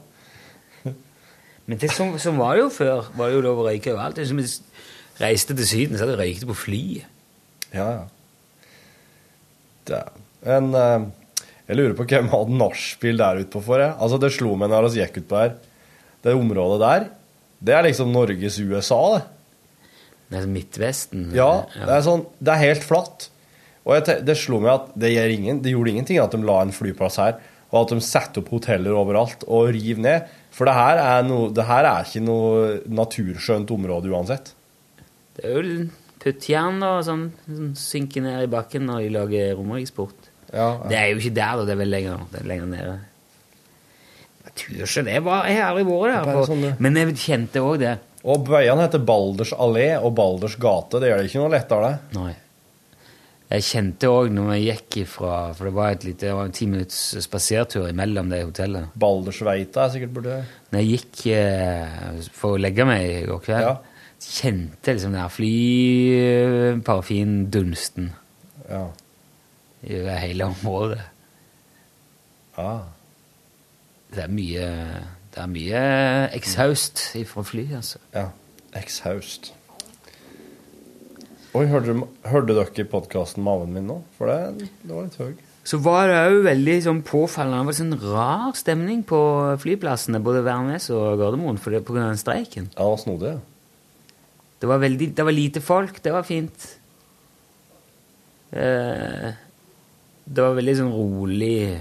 [1.68, 3.10] Men det, som, som, var det jo før.
[3.12, 4.16] Var det jo lov å røyke overalt.
[4.16, 7.14] Det er hvis vi reiste til Syden, så hadde vi røykt på flyet.
[7.74, 7.88] Ja,
[9.88, 10.02] ja.
[10.44, 11.08] Men uh,
[11.68, 13.92] jeg lurer på hvem hadde nachspiel der ute på for, jeg.
[14.00, 15.56] Altså, det slo meg når vi gikk ut på her.
[16.24, 17.08] Det området der,
[17.64, 19.26] det er liksom Norges USA, det.
[20.28, 21.28] Det er Midtvesten.
[21.36, 23.28] Ja, det er sånn, det er helt flatt.
[23.88, 27.16] Og det slo meg at det, ingen, det gjorde ingenting at de la en flyplass
[27.20, 27.38] her,
[27.70, 30.28] og at de satte opp hoteller overalt og riv ned.
[30.58, 34.50] For det her er, no, det her er ikke noe naturskjønt område uansett.
[35.38, 35.84] Det er jo
[36.18, 40.32] puttjern da, som, som synker ned i bakken når de lager romeriksport.
[40.50, 41.66] Ja, Det er jo ikke der, da.
[41.68, 42.96] Det er vel lenger, det er lenger nede.
[44.48, 44.54] Jeg
[44.88, 46.44] tror var- Jeg har aldri vært der.
[46.48, 47.94] Sånn, men jeg kjente òg det.
[48.24, 50.98] Og bøyene heter Balders allé og Balders gate.
[50.98, 51.90] Det gjør det ikke noe lettere.
[52.16, 52.34] Nei.
[53.48, 56.52] Jeg kjente òg når jeg gikk ifra For det var, et lite, det var en
[56.52, 58.90] ti minutts spasertur imellom det hotellet.
[59.00, 60.34] Baldersveita er sikkert burde...
[60.74, 63.72] Når jeg gikk eh, for å legge meg i går kveld, Ja.
[64.20, 68.10] kjente liksom den flyparafindunsten
[68.68, 68.84] Ja.
[69.82, 69.94] i
[70.26, 71.00] hele området.
[72.58, 72.78] Ja.
[74.12, 74.66] Det er mye
[75.34, 75.80] Det er mye
[76.34, 76.98] eksaust
[77.30, 77.98] fra fly, altså.
[78.14, 78.26] ja.
[78.76, 79.52] Exhaust.
[81.56, 81.94] Oi, hørte,
[82.28, 84.00] hørte dere podkasten Maven min nå?
[84.18, 85.32] For det, det var litt høy.
[85.68, 89.18] Så var det òg veldig sånn påfallende Det var sånn rar stemning på
[89.60, 92.70] flyplassene, både Værnes og Gardermoen, for det, på grunn av den streiken.
[92.76, 93.34] Ja, snodig.
[93.34, 93.40] Ja.
[94.58, 96.64] Det var, veldig, det var lite folk, det var fint.
[98.50, 99.28] Eh,
[100.28, 101.78] det var veldig sånn rolig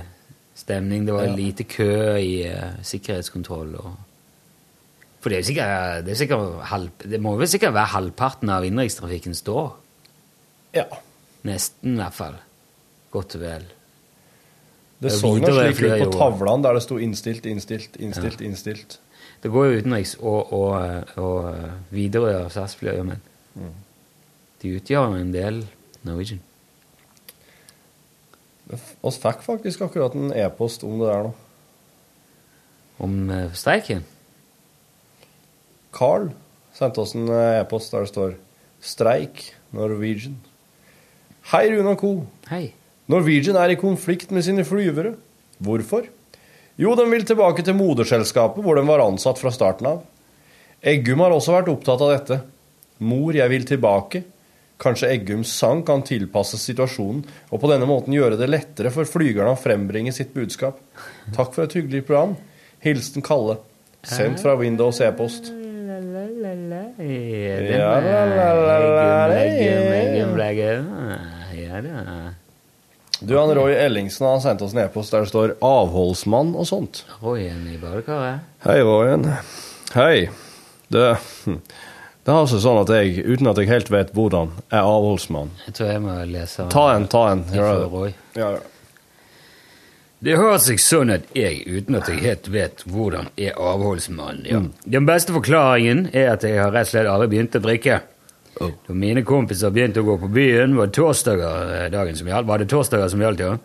[0.58, 1.08] stemning.
[1.08, 1.36] Det var Ja.
[1.36, 1.90] lite kø
[2.20, 3.74] i eh, sikkerhetskontroll.
[3.82, 3.96] Og...
[5.28, 8.50] For det er jo sikkert, det er sikkert halv, Det må vel sikkert være halvparten
[8.50, 9.74] av innenrikstrafikken står.
[10.74, 10.86] ja.
[11.44, 12.38] Nesten, i hvert fall.
[13.12, 13.66] Godt og vel.
[15.02, 19.00] Det Det så noe slik ut på tavlene der det sto 'innstilt, innstilt, innstilt', innstilt.
[19.44, 21.56] Det går jo utenriks og, og, og
[21.92, 23.22] Widerøe og SAS flyr, men
[24.62, 25.68] de utgjør en del
[26.04, 26.42] Norwegian.
[28.66, 28.78] Vi
[29.12, 31.34] fikk faktisk akkurat en e-post om det der nå.
[33.00, 34.06] Om eh, streiken?
[35.98, 36.30] Carl
[36.78, 38.36] sendte oss en eh, e-post der det står
[38.82, 40.38] 'Streik Norwegian'.
[41.52, 42.12] Hei, Rune og co.
[42.52, 42.74] Hei.
[43.08, 45.16] Norwegian er i konflikt med sine flyvere.
[45.64, 46.06] Hvorfor?
[46.78, 50.04] Jo, de vil tilbake til moderselskapet hvor de var ansatt fra starten av.
[50.84, 52.42] Eggum har også vært opptatt av dette.
[53.00, 54.22] Mor, jeg vil tilbake.
[54.78, 59.56] Kanskje Eggums sang kan tilpasses situasjonen, og på denne måten gjøre det lettere for flygerne
[59.56, 60.78] å frembringe sitt budskap.
[61.34, 62.36] Takk for et hyggelig program.
[62.86, 63.58] Hilsen Kalle.
[64.06, 65.50] Sendt fra Windows e-post.
[66.98, 70.48] Ja, la, la, la, la,
[71.54, 72.34] Ja da.
[73.20, 77.04] Du, han Roy Ellingsen har sendt oss en e-post der det står 'avholdsmann' og sånt.
[77.22, 78.40] Royen i badekaret.
[78.66, 79.26] Hei, Royen.
[79.94, 80.30] Hei.
[80.90, 81.06] Det,
[81.46, 85.54] det er altså sånn at jeg, uten at jeg helt vet hvordan, er avholdsmann.
[85.68, 87.46] Jeg tror jeg må lese Ta en, ta en.
[87.54, 88.14] Gjør det.
[88.38, 88.77] Ja, ja.
[90.20, 94.46] Det har seg sånn at jeg, uten at jeg helt vet hvordan, er avholdsmann.
[94.50, 94.64] Ja.
[94.90, 98.00] Den beste forklaringen er at jeg har rett og slett aldri begynt å drikke.
[98.58, 102.58] Da mine kompiser begynte å gå på byen, var, torsdager, eh, dagen som gjaldt, var
[102.58, 103.58] det torsdager som gjaldt, ja.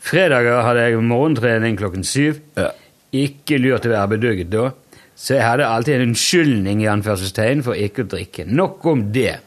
[0.00, 2.40] Fredager hadde jeg morgentrening klokken syv.
[2.56, 2.70] Ja.
[3.12, 4.70] Ikke lurt å være bedugget da.
[5.18, 8.46] Så jeg hadde alltid en unnskyldning i anførselstegn for ikke å drikke.
[8.46, 9.40] Nok om det.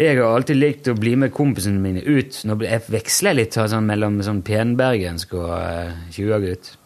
[0.00, 0.10] Ja.
[0.10, 2.42] Jeg har alltid likt å bli med kompisene mine ut.
[2.48, 6.76] Nå Jeg veksler litt sånn, mellom sånn penbergensk og uh, 20-gutt.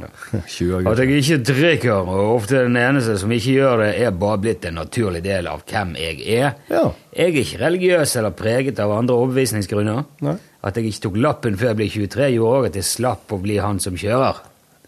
[0.00, 4.40] 20 At jeg ikke drikker, og ofte den eneste som ikke gjør det, er bare
[4.40, 6.54] blitt en naturlig del av hvem jeg er.
[6.70, 6.84] Ja.
[7.12, 10.04] Jeg er ikke religiøs eller preget av andre overbevisningsgrunner.
[10.26, 10.36] Nei.
[10.66, 13.40] At jeg ikke tok lappen før jeg ble 23, gjorde også at jeg slapp å
[13.42, 14.44] bli han som kjører.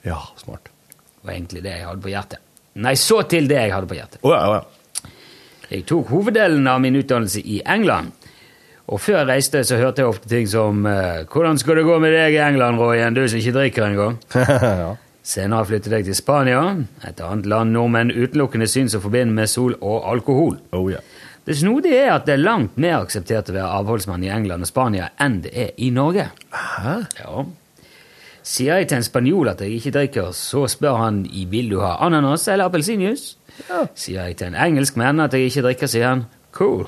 [0.07, 0.72] Ja, smart.
[0.93, 2.49] Det var egentlig det jeg hadde på hjertet.
[2.83, 4.22] Nei, så til det jeg hadde på hjertet.
[4.24, 4.82] Oh, ja, ja.
[5.73, 8.12] Jeg tok hoveddelen av min utdannelse i England.
[8.93, 11.99] Og før jeg reiste, så hørte jeg ofte ting som eh, 'Hvordan skal det gå
[11.99, 14.18] med deg i England, Royen, du som ikke drikker engang?'
[14.85, 14.95] ja.
[15.23, 16.77] Senere flyttet jeg til Spania,
[17.09, 20.59] et annet land nordmenn utelukkende syns å forbinde med sol og alkohol.
[20.73, 21.01] Oh, yeah.
[21.47, 24.70] Det snodige er at det er langt mer akseptert å være avholdsmann i England og
[24.70, 26.29] Spania enn det er i Norge.
[26.51, 26.97] Hæ?
[27.23, 27.45] Ja.
[28.43, 31.81] Sier jeg til en spanjol at jeg ikke drikker, så spør han i vil du
[31.81, 33.39] ha ananas eller appelsinjuice.
[33.95, 36.25] Sier jeg til en engelskmann at jeg ikke drikker, sier han
[36.57, 36.87] cool.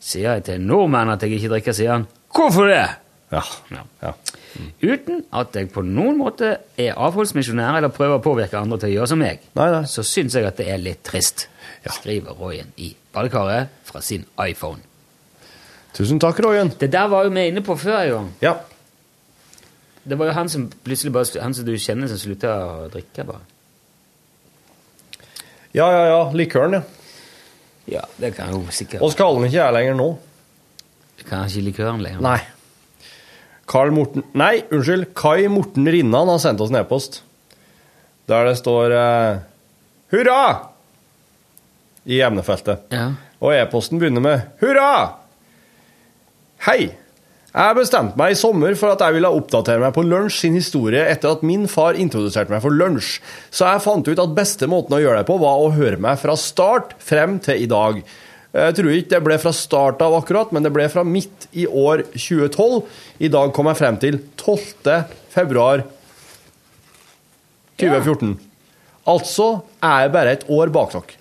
[0.00, 2.84] Sier jeg til en nordmann at jeg ikke drikker, sier han hvorfor det?
[3.32, 3.42] Ja.
[3.74, 3.82] Ja.
[4.02, 4.12] ja.
[4.80, 8.94] Uten at jeg på noen måte er avholdsmisjonær eller prøver å påvirke andre til å
[8.96, 9.82] gjøre som meg, Nei, nei.
[9.90, 11.48] så syns jeg at det er litt trist,
[11.88, 14.80] skriver Royen i badekaret fra sin iPhone.
[15.96, 16.70] Tusen takk, Royen.
[16.78, 18.18] Det der var jo vi inne på før, jo.
[18.44, 18.54] Ja.
[20.08, 23.24] Det var jo han som plutselig bare, han som du kjenner som slutta å drikke,
[23.28, 23.42] bare.
[25.76, 26.20] Ja, ja, ja.
[26.36, 26.82] Likøren, ja.
[27.88, 30.08] Ja, det kan jo sikkert Og skal den ikke jeg lenger nå.
[31.28, 32.20] Kan ikke likøren lenger.
[32.24, 32.40] Nei.
[33.68, 35.10] Karl Morten Nei, unnskyld.
[35.16, 37.22] Kai Morten Rinnan har sendt oss en e-post
[38.28, 39.38] der det står eh,
[40.12, 40.68] 'Hurra!'
[42.04, 42.82] i emnefeltet.
[42.92, 43.14] Ja.
[43.40, 45.14] Og e-posten begynner med 'Hurra!'
[46.66, 46.92] Hei!
[47.48, 51.00] Jeg bestemte meg i sommer for at jeg ville oppdatere meg på lunsj sin historie
[51.08, 53.14] etter at min far introduserte meg for lunsj,
[53.48, 56.20] så jeg fant ut at beste måten å gjøre det på, var å høre meg
[56.20, 58.02] fra start frem til i dag.
[58.58, 61.64] Jeg tror ikke det ble fra start av akkurat, men det ble fra midt i
[61.68, 62.82] år 2012.
[63.24, 65.08] I dag kom jeg frem til 12.
[65.32, 65.84] februar
[67.80, 68.36] 2014.
[69.08, 71.20] Altså er jeg bare et år bak dere.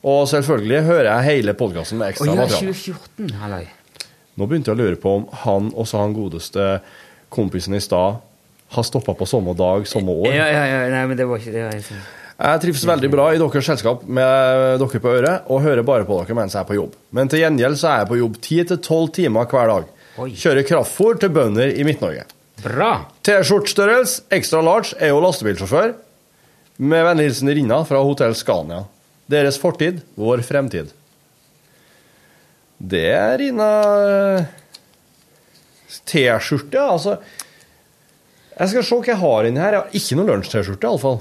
[0.00, 2.72] Og selvfølgelig hører jeg hele podkasten med ekstra ja, materiale.
[2.72, 3.68] 2014, halløy.
[4.38, 6.80] Nå begynte jeg å lure på om han og så han godeste
[7.32, 8.20] kompisen i stad
[8.70, 10.32] har stoppa på samme dag, samme år.
[10.34, 11.64] Ja, ja, ja, nei, men det var ikke det.
[11.74, 12.00] Jeg,
[12.40, 16.20] Jeg trives veldig bra i deres selskap med dere på øret, og hører bare på
[16.20, 16.94] dere mens jeg er på jobb.
[17.16, 19.90] Men til gjengjeld så er jeg på jobb 10-12 timer hver dag.
[20.20, 20.30] Oi.
[20.38, 22.24] Kjører kraftfôr til bønder i Midt-Norge.
[22.60, 22.92] Bra!
[23.26, 25.92] T-skjortstørrelse, extra large, er jo lastebilsjåfør.
[26.80, 28.84] Med vennlig hilsen Rinna fra Hotell Scania.
[29.30, 30.94] Deres fortid, vår fremtid.
[32.80, 33.68] Det er Rina
[34.40, 34.44] eh,
[36.08, 36.80] T-skjorte.
[36.80, 37.18] Altså
[38.56, 39.76] Jeg skal se hva jeg har inni her.
[39.76, 41.20] Jeg har ikke noe lunsj-T-skjorte, iallfall.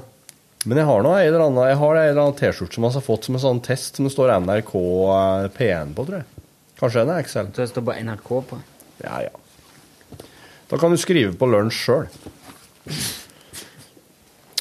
[0.67, 3.05] Men jeg har nå eller annen Jeg har en eller annen T-skjorte som jeg har
[3.05, 6.47] fått som en sånn test som det står NRK eh, P1 på, tror jeg.
[6.79, 7.53] Kanskje den er XL.
[7.55, 8.63] Det står bare NRK på.
[9.03, 10.25] Ja, ja.
[10.69, 12.09] Da kan du skrive på lunsj sjøl.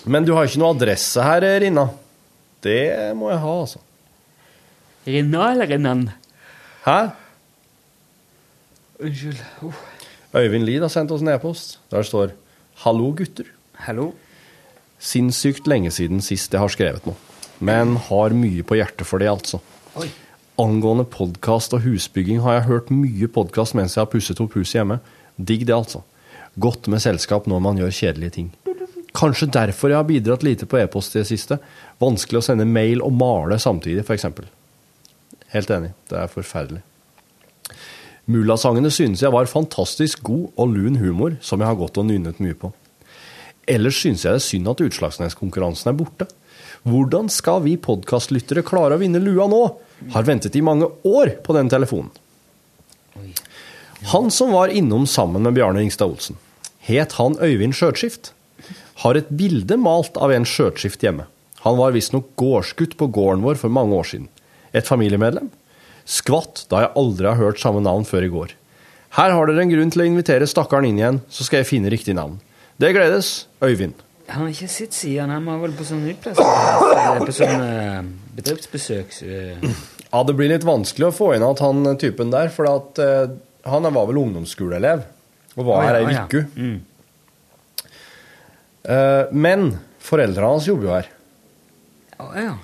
[0.08, 1.88] Men du har ikke noe adresse her, Rinna.
[2.64, 3.82] Det må jeg ha, altså.
[5.06, 6.08] Rinna eller Rinnan?
[6.88, 7.10] Hæ?
[9.04, 9.40] Unnskyld.
[9.62, 9.74] Uh.
[10.34, 11.80] Øyvind Lid har sendt oss en e-post.
[11.90, 12.30] Der står
[12.76, 13.50] 'Hallo, gutter'.
[13.72, 14.14] Hallo?
[14.98, 17.14] Sinnssykt lenge siden sist jeg har skrevet noe.
[17.60, 19.60] Men har mye på hjertet for det, altså.
[19.96, 20.08] Oi.
[20.58, 24.80] Angående podkast og husbygging har jeg hørt mye podkast mens jeg har pusset opp huset
[24.80, 25.00] hjemme.
[25.36, 26.02] Digg det, altså.
[26.58, 28.52] Godt med selskap når man gjør kjedelige ting.
[29.14, 31.58] Kanskje derfor jeg har bidratt lite på e-post i det siste.
[32.00, 34.24] Vanskelig å sende mail og male samtidig, f.eks.
[35.54, 35.94] Helt enig.
[36.10, 36.82] Det er forferdelig.
[38.28, 42.42] Mullasangene synes jeg var fantastisk god og lun humor, som jeg har gått og nynnet
[42.44, 42.72] mye på.
[43.68, 46.28] Ellers synes jeg det er synd at Utslagsnes-konkurransen er borte.
[46.88, 49.62] Hvordan skal vi podkastlyttere klare å vinne lua nå?
[50.14, 52.12] Har ventet i mange år på den telefonen.
[54.12, 56.36] Han som var innom sammen med Bjarne Ingstad Olsen,
[56.86, 58.32] het han Øyvind Skjørtskift?
[59.02, 61.26] Har et bilde malt av en skjørtskift hjemme.
[61.64, 64.28] Han var visstnok gårdsgutt på gården vår for mange år siden.
[64.76, 65.50] Et familiemedlem?
[66.08, 68.54] Skvatt da jeg aldri har hørt samme navn før i går.
[69.16, 71.92] Her har dere en grunn til å invitere stakkaren inn igjen, så skal jeg finne
[71.92, 72.36] riktig navn.
[72.78, 73.96] Det gledes, Øyvind.
[74.28, 75.30] Han har ikke sett siden.
[75.32, 77.22] Han var vel på sånn utplassering.
[77.24, 79.14] På sånn eh, bedriftsbesøk.
[79.24, 79.70] eh.
[80.10, 83.32] Ja, det blir litt vanskelig å få inn at han typen der, for at, uh,
[83.68, 85.02] han var vel ungdomsskoleelev
[85.58, 86.44] og var her ei uke.
[86.56, 86.78] Mm.
[88.88, 91.08] Eh, men foreldrene hans jobber jo her.
[92.18, 92.54] Å, ja.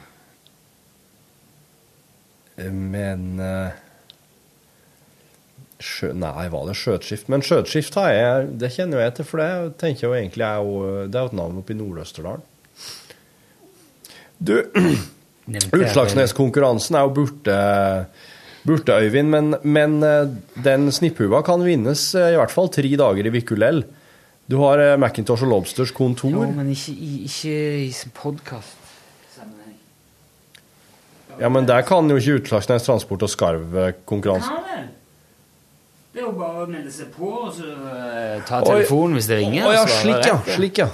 [2.56, 3.72] Men eh,
[5.82, 7.28] sjø, Nei, var det skjøtskift?
[7.32, 9.48] Men skjøtskift har jeg, det kjenner jo jeg til, for det
[9.82, 10.76] tenker jeg jo egentlig er jo,
[11.10, 12.44] det er jo et navn oppe i Nord-Østerdalen.
[14.44, 14.54] Du,
[15.80, 17.58] Utslagsneskonkurransen er jo borte,
[18.64, 20.30] borte Øyvind, men, men eh,
[20.64, 23.82] den snipphuva kan vinnes eh, i hvert fall tre dager i Vikulell.
[24.46, 26.32] Du har Macintosh og Lobsters kontor.
[26.36, 27.52] Jo, men ikke, i- ikke
[27.88, 28.80] i podkast.
[31.40, 34.50] Ja, men der kan jo ikke Utslagsnes Transport og Skarv eh, konkurranse.
[36.14, 39.40] Det er jo bare å melde seg på og så eh, ta telefonen hvis det
[39.40, 39.66] ringer.
[39.66, 40.36] Å ja, slik ja.
[40.36, 40.90] rett, Slik ja.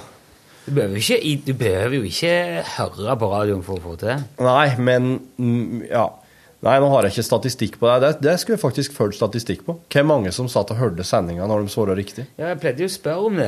[0.65, 2.31] Du behøver, ikke, i- du behøver jo ikke
[2.77, 4.17] høre på radioen for å få til det.
[4.45, 6.07] Nei, men mm, ja.
[6.61, 7.95] Nei, nå har jeg ikke statistikk på det.
[8.03, 9.77] Det, det skulle jeg faktisk ført statistikk på.
[9.89, 12.27] Hvor mange som satt og hørte sendinga når de svarte riktig?
[12.37, 13.47] Ja, jeg pleide jo å spørre om det.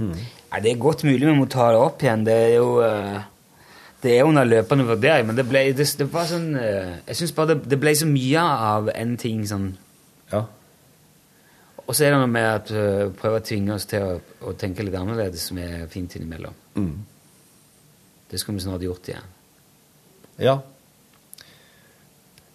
[0.00, 2.24] Nei, det er godt mulig vi må ta det opp igjen.
[2.24, 3.18] Det er jo eh,
[4.02, 7.34] Det er under løpende vurdering, men det ble det, det var sånn eh, Jeg syns
[7.36, 9.70] bare det, det ble så mye av en ting sånn
[10.32, 10.42] Ja.
[11.82, 14.52] Og så er det noe med at vi prøve å tvinge oss til å, å
[14.58, 16.54] tenke litt annerledes som er fint innimellom.
[16.78, 16.92] Mm.
[18.30, 19.32] Det skulle vi snart gjort igjen.
[20.38, 20.60] ja.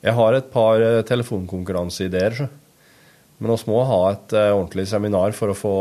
[0.05, 2.47] Jeg har et par eh, telefonkonkurranseideer.
[3.37, 5.75] Men vi må ha et eh, ordentlig seminar for å få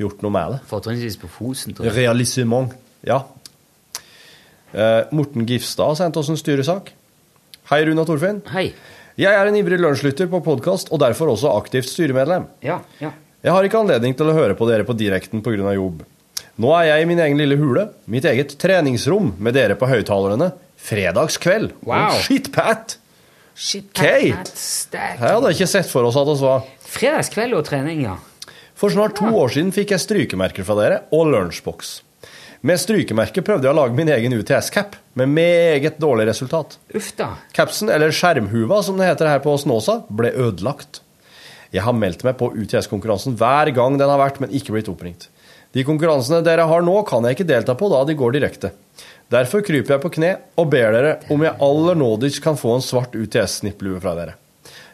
[0.00, 0.60] gjort noe med det.
[0.70, 1.96] Fortrinnsvis på Fosen, tror jeg.
[1.96, 2.74] Realisement.
[3.06, 3.22] Ja.
[4.72, 6.92] Eh, Morten Gifstad har sendt oss en styresak.
[7.70, 8.42] Hei, Runa Torfinn.
[8.52, 8.70] Hei.
[9.18, 12.46] Jeg er en ivrig lunsjlytter på podkast, og derfor også aktivt styremedlem.
[12.62, 13.10] Ja, ja.
[13.42, 15.72] Jeg har ikke anledning til å høre på dere på direkten pga.
[15.74, 16.04] jobb.
[16.58, 20.52] Nå er jeg i min egen lille hule, mitt eget treningsrom, med dere på høyttalerne.
[20.78, 21.72] Fredagskveld.
[21.86, 22.10] Wow.
[22.10, 22.96] Oh, shit, Pat!
[23.58, 25.18] Shit, Pat, stack.
[25.18, 28.16] Jeg hadde ikke sett for oss at oss var Fredagskveld og trening, ja.
[28.78, 31.96] For snart to år siden fikk jeg strykemerker fra dere, og lunsjboks.
[32.60, 36.74] Med strykemerke prøvde jeg å lage min egen UTS-cap, med meget dårlig resultat.
[36.90, 37.36] Uff da.
[37.54, 41.04] Capsen, eller skjermhuva som det heter her på Snåsa, ble ødelagt.
[41.70, 45.28] Jeg har meldt meg på UTS-konkurransen hver gang den har vært, men ikke blitt oppringt.
[45.76, 48.72] De konkurransene dere har nå, kan jeg ikke delta på da de går direkte.
[49.30, 52.84] Derfor kryper jeg på kne og ber dere om jeg aller nådigst kan få en
[52.84, 54.38] svart UTS-snipplue fra dere.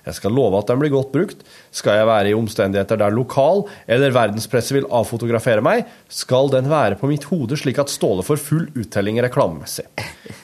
[0.04, 1.40] Jeg skal love at den blir godt brukt.
[1.72, 6.98] Skal jeg være i omstendigheter der lokal eller verdenspresset vil avfotografere meg, skal den være
[7.00, 9.86] på mitt hode slik at Ståle får full uttelling reklamemessig.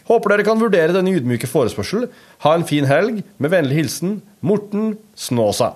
[0.08, 2.08] Håper dere kan vurdere denne ydmyke forespørsel.
[2.46, 3.20] Ha en fin helg.
[3.36, 5.74] Med vennlig hilsen Morten Snåsa.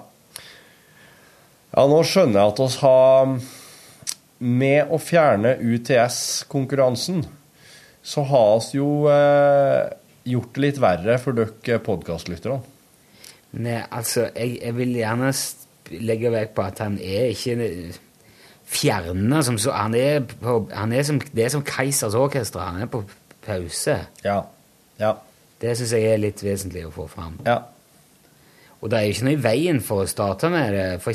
[1.74, 3.36] Ja, nå skjønner jeg at oss har
[4.44, 7.22] Med å fjerne UTS-konkurransen,
[8.04, 9.86] så har oss jo eh,
[10.28, 12.73] gjort det litt verre for dere podkastlytterne.
[13.54, 15.30] Nei, altså, jeg, jeg vil gjerne
[16.00, 17.68] legge vekk på at han er ikke
[18.64, 22.60] fjerna som så Han er, på, han er som, det er som Keisers Orkester.
[22.64, 23.04] Han er på
[23.44, 23.98] pause.
[24.24, 24.40] Ja.
[24.98, 25.12] Ja.
[25.60, 27.38] Det syns jeg er litt vesentlig å få fram.
[27.46, 27.60] Ja.
[28.80, 31.14] Og det er jo ikke noe i veien for å starte med det, for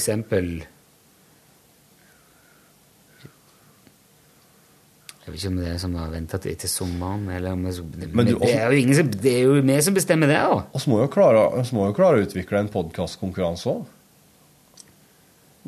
[5.30, 8.08] Jeg vet ikke om det er som har ventet til etter sommeren, eller om det,
[8.18, 10.40] Men du, det, er jo ingen som, det er jo vi som bestemmer det.
[10.74, 11.44] Vi må jo klare,
[11.78, 13.84] må jo klare å utvikle en podkastkonkurranse òg.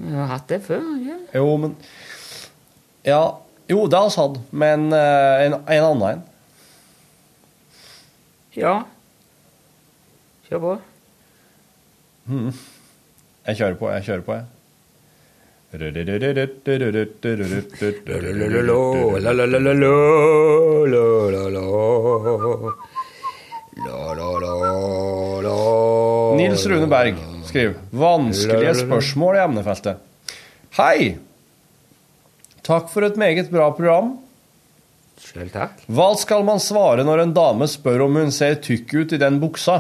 [0.02, 0.82] Vi har hatt det før.
[1.06, 1.20] ja.
[1.38, 1.76] Jo, men
[3.06, 3.22] Ja,
[3.70, 6.26] jo, det har vi hatt, men eh, en, en annen en.
[8.58, 8.74] Ja.
[10.50, 10.74] Kjør på.
[13.46, 14.50] Jeg kjører på, jeg kjører på, jeg.
[26.36, 30.02] Nils Rune Berg skriver Vanskelige spørsmål i emnefeltet.
[30.76, 30.98] Hei!
[32.68, 34.18] Takk for et meget bra program.
[35.24, 35.80] Sjøl takk.
[35.88, 39.40] Hva skal man svare når en dame spør om hun ser tykk ut i den
[39.40, 39.78] buksa?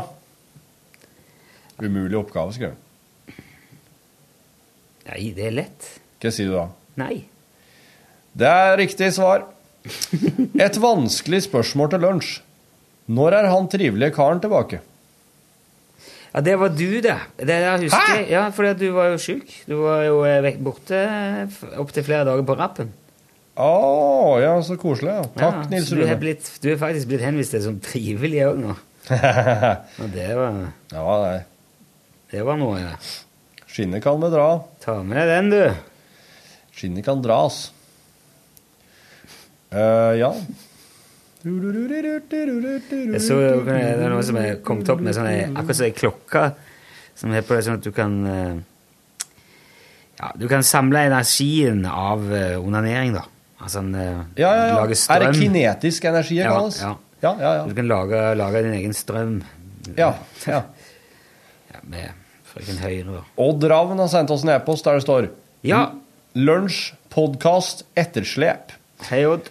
[1.83, 2.79] Umulig oppgave, skrev hun.
[5.09, 5.89] Nei, det er lett.
[6.21, 6.67] Hva sier du da?
[7.01, 7.23] Nei.
[8.37, 9.47] Det er riktig svar.
[10.61, 12.31] Et vanskelig spørsmål til lunsj.
[13.11, 14.79] Når er han trivelige karen tilbake?
[16.31, 17.17] Ja, det var du, det.
[17.41, 18.19] Det jeg husker Hæ?
[18.29, 19.49] Ja, fordi du var jo sjuk.
[19.67, 21.01] Du var jo eh, borte
[21.81, 22.93] opptil flere dager på rappen.
[23.59, 23.71] Å,
[24.39, 25.11] ja, så koselig.
[25.11, 25.25] Ja.
[25.35, 26.15] Takk, ja, Nils Rune.
[26.15, 28.77] du du er faktisk blitt henvist til som trivelig òg nå.
[30.01, 30.61] Og det var,
[30.93, 31.41] ja, nei.
[32.31, 32.93] det var noe, ja.
[33.67, 34.61] Skinnet kan bedra.
[34.81, 35.61] Ta med den, du.
[36.73, 37.69] Skinnet kan dras.
[39.71, 40.33] Uh, ja.
[41.41, 46.43] Jeg så det er noe som er kommet opp med sånne, akkurat som ei klokke
[47.17, 48.59] som er på det sånn at du kan eh,
[50.21, 53.25] Ja, du kan samle energien av eh, onanering, da.
[53.61, 54.85] Altså en, eh, Ja, ja, ja.
[54.85, 56.81] Er det kinetisk energi det Ja, kalles?
[56.81, 56.95] ja.
[57.21, 57.65] ja, ja.
[57.69, 59.41] Du kan lage, lage din egen strøm
[59.97, 60.13] ja.
[60.45, 60.63] ja.
[61.73, 62.20] ja, med.
[63.37, 65.29] Odd Ravn har sendt oss en e-post der det står
[65.67, 65.85] Ja,
[66.35, 68.71] Lunsj, podkast, etterslep.
[69.09, 69.49] hei, Odd.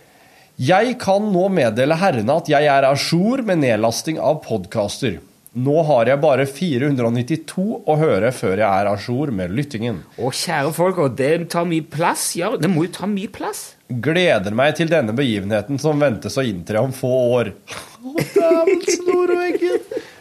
[0.61, 5.19] Jeg kan nå meddele herrene at jeg er à jour med nedlasting av podkaster.
[5.57, 10.03] Nå har jeg bare 492 å høre før jeg er à jour med lyttingen.
[10.21, 12.29] Å, kjære folk, og det tar mye plass.
[12.39, 13.71] Ja, det må jo ta mye plass.
[13.89, 17.53] Gleder meg til denne begivenheten som ventes å inntre om få år.
[18.05, 19.81] Å, dæven snorveggen!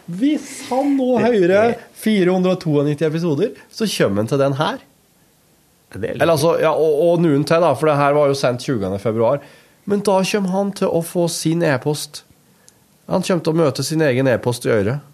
[0.10, 4.80] Hvis han nå hører 492 episoder, så kommer han til den her.
[5.90, 8.66] Er Eller altså, ja, og, og noen til, da, for det her var jo sendt
[8.66, 8.98] 20.
[9.02, 9.42] februar.
[9.90, 12.24] Men da kommer han til å få sin e-post.
[13.10, 15.06] Han kommer til å møte sin egen e-post i øret.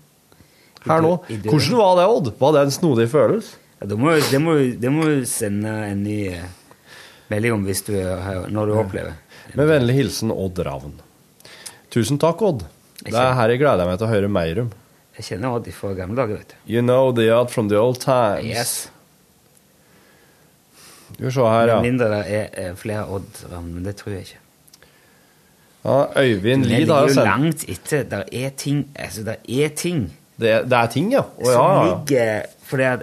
[0.86, 1.14] Her nå.
[1.48, 2.32] Hvordan var det, Odd?
[2.39, 3.56] Var det en snodig følelse?
[3.80, 6.46] Ja, det, må, du- sende en ny eh,
[7.32, 7.96] melding om hvis du,
[8.52, 9.16] når du opplever.
[9.56, 10.96] Med vennlig hilsen Odd Ravn.
[11.93, 12.66] Tusen takk, Odd.
[13.06, 14.72] Det er her jeg gleder meg til å høre mer om.
[15.18, 16.74] Jeg kjenner Odd fra gamle dager, vet du.
[16.74, 18.45] You know the art from the old times.
[18.45, 18.74] Yes.
[21.13, 21.76] Skal vi se her, ja.
[21.80, 24.41] Med mindre det er eh, flere Odd-ravn, men det tror jeg ikke.
[25.86, 28.03] ja Øyvind Vi Lid har jo jo langt etter.
[28.09, 30.07] Der er ting Altså, der er ting
[30.39, 31.22] Det, er- det er ting, ja.
[31.22, 32.99] Å, ja, ja, Som ligger For jeg,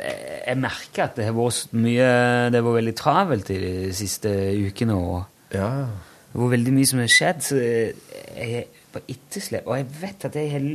[0.48, 2.08] jeg merker at det har vært mye
[2.50, 4.28] Det har vært veldig travelt i de siste
[4.66, 4.94] ukene.
[4.98, 5.22] og
[5.54, 5.68] ja.
[6.32, 7.94] Det har vært veldig mye som har skjedd, så jeg
[8.36, 9.66] er på etterslep.
[9.68, 10.66] Og jeg vet at jeg har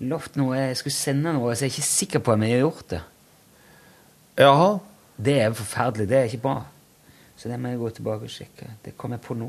[0.00, 2.64] lovt noe Jeg skulle sende noe, så jeg er ikke sikker på om jeg har
[2.66, 3.00] gjort det.
[4.38, 4.68] Jaha.
[5.18, 6.08] Det er forferdelig.
[6.08, 6.58] Det er ikke bra.
[7.38, 8.70] Så det må jeg gå tilbake og sjekke.
[8.84, 9.48] Det kom jeg på nå.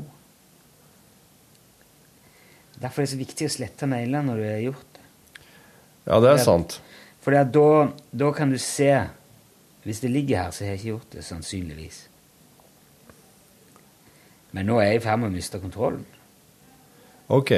[2.80, 5.08] Derfor er det så viktig å slette mailene når du har gjort det.
[6.08, 6.78] Ja, det er sant.
[7.20, 7.66] For da,
[8.10, 8.92] da kan du se
[9.80, 11.98] Hvis det ligger her, så har jeg ikke gjort det, sannsynligvis.
[14.52, 16.02] Men nå er jeg i ferd med å miste kontrollen.
[17.32, 17.54] Ok.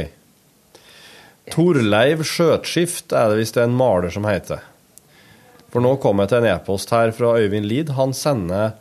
[1.51, 4.63] Torleiv Skjøtskift er det hvis det er en maler som heter.
[5.73, 7.95] For nå kom jeg til en e-post her fra Øyvind Lid.
[7.97, 8.77] Han sender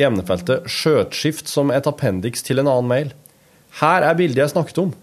[0.00, 3.12] emnefeltet 'skjøtskift' som et appendiks til en annen mail.
[3.80, 4.94] Her er bildet jeg snakket om.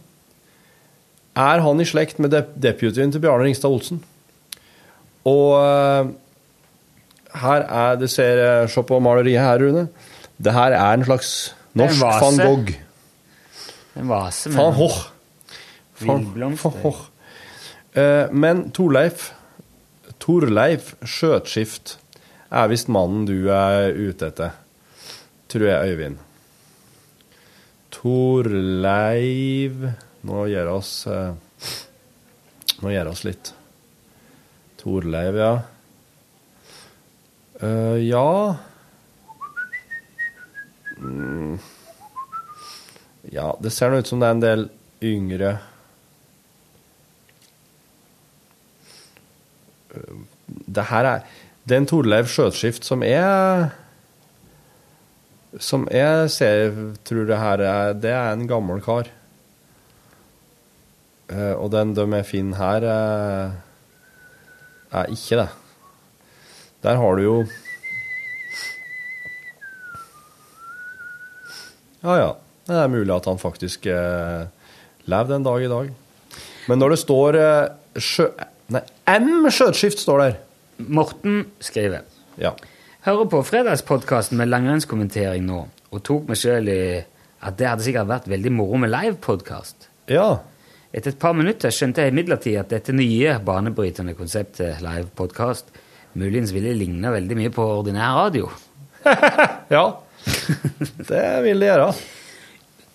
[1.38, 4.02] Er han i slekt med dep deputyen til Bjarne Ringstad Olsen?
[5.24, 6.10] Og eh,
[7.44, 9.88] her er Du ser eh, Se på maleriet her, Rune.
[10.38, 12.74] Det her er en slags norsk van Gogh.
[13.98, 15.17] En vase Van Gogh.
[16.06, 16.28] Van
[17.98, 19.32] Eh, Men Torleif
[20.22, 21.98] Torleif Skjøtskift
[22.54, 24.56] er visst mannen du er ute etter.
[25.52, 26.18] Tror jeg, Øyvind.
[27.98, 29.88] Torleiv
[30.28, 31.32] Nå gjør oss uh,
[32.84, 33.52] Nå gjør oss litt.
[34.78, 35.54] Torleiv, ja.
[37.62, 38.28] Uh, ja
[41.00, 41.58] mm.
[43.34, 44.68] Ja, det ser nå ut som det er en del
[45.08, 45.56] yngre
[50.48, 51.28] Det her er
[51.68, 53.70] Det er en Torleiv Skjøtskift som er
[55.60, 56.76] Som jeg ser
[57.08, 59.12] Tror det her er Det er en gammel kar.
[61.28, 63.56] Eh, og den de jeg finner her, er,
[64.96, 65.50] er ikke det.
[66.86, 67.38] Der har du jo
[72.04, 72.30] Ja, ja.
[72.68, 74.48] Det er mulig at han faktisk eh,
[75.08, 75.92] levde en dag i dag.
[76.68, 78.28] Men når det står eh, sjø...
[78.74, 80.38] Nei, M skjøtskift står der.
[80.78, 82.04] Morten skriver
[82.38, 82.54] Ja.
[83.08, 85.62] Hører på fredagspodkasten med langrennskommentering nå,
[85.96, 86.82] og tok meg sjøl i
[87.48, 89.88] at det hadde sikkert vært veldig moro med livepodkast.
[90.12, 90.42] Ja.
[90.92, 95.72] Etter et par minutter skjønte jeg imidlertid at dette nye, banebrytende konseptet livepodkast
[96.18, 98.52] muligens ville ligne veldig mye på ordinær radio.
[99.72, 99.86] Ja.
[101.08, 101.92] Det vil det gjøre.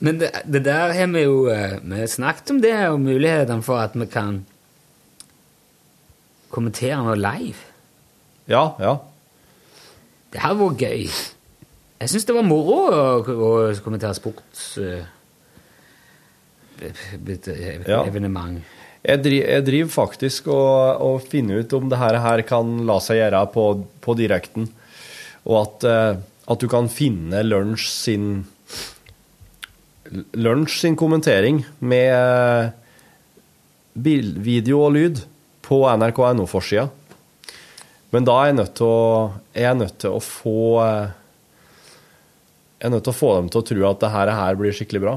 [0.05, 3.81] Men det, det der har vi jo eh, Vi snakket om det, og mulighetene for
[3.81, 4.43] at vi kan
[6.53, 7.71] kommentere noe live.
[8.51, 8.97] Ja, ja.
[10.33, 11.09] Det her var gøy.
[12.03, 13.51] Jeg syns det var moro å, å
[13.85, 15.19] kommentere sportsevenement.
[17.53, 18.63] eh, evenement.
[19.03, 23.21] Jeg, dri, jeg driver faktisk og, og finner ut om det her, kan la seg
[23.21, 23.67] gjøre på,
[24.03, 24.69] på direkten.
[25.47, 26.13] Og at, eh,
[26.55, 28.29] at du kan finne Lunsj sin
[30.37, 32.73] Lunsj sin kommentering med eh,
[33.95, 35.23] bil, video og lyd
[35.63, 36.89] på nrk.no-forsida.
[38.13, 39.03] Men da er jeg nødt til å,
[39.57, 41.11] jeg nødt til å få eh,
[42.83, 44.75] Jeg er nødt til å få dem til å tro at det her, her blir
[44.75, 45.15] skikkelig bra.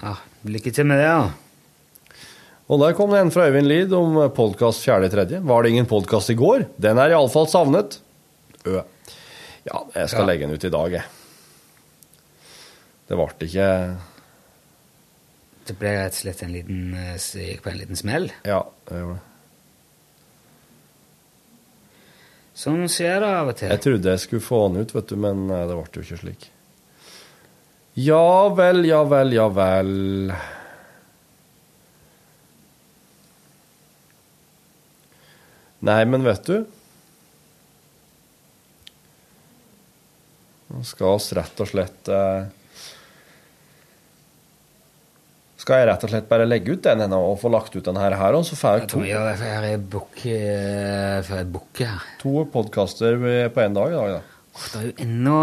[0.00, 0.12] Ja,
[0.46, 2.22] lykke til med det, da.
[2.70, 5.42] Og der kom det en fra Øyvind Lid om podkast 4.3.
[5.44, 6.64] Var det ingen podkast i går?
[6.80, 7.98] Den er iallfall savnet.
[8.64, 8.78] Ø.
[9.66, 10.28] Ja, jeg skal Ja.
[10.30, 11.04] legge den ut i dag, jeg.
[13.08, 13.68] Det ble ikke
[15.64, 18.28] Det ble rett og slett en liten eh, gikk på en liten smell.
[18.44, 19.30] Ja, det gjorde det.
[22.54, 23.70] Sånn skjer det av og til.
[23.72, 26.20] Jeg trodde jeg skulle få han ut, vet du, men eh, det ble jo ikke
[26.20, 26.50] slik.
[27.98, 29.90] Ja vel, ja vel, ja vel.
[35.84, 36.62] Nei, men vet du
[40.72, 42.46] Nå skal oss rett og slett eh,
[45.64, 47.96] Skal jeg rett og slett bare legge ut den ennå og få lagt ut den
[47.96, 52.02] her, her og så får jeg Jeg to, jeg her er bukke eh, her.
[52.20, 53.16] to podkaster
[53.48, 54.20] på én dag i dag, da.
[54.54, 55.38] Oh, Det er jo enda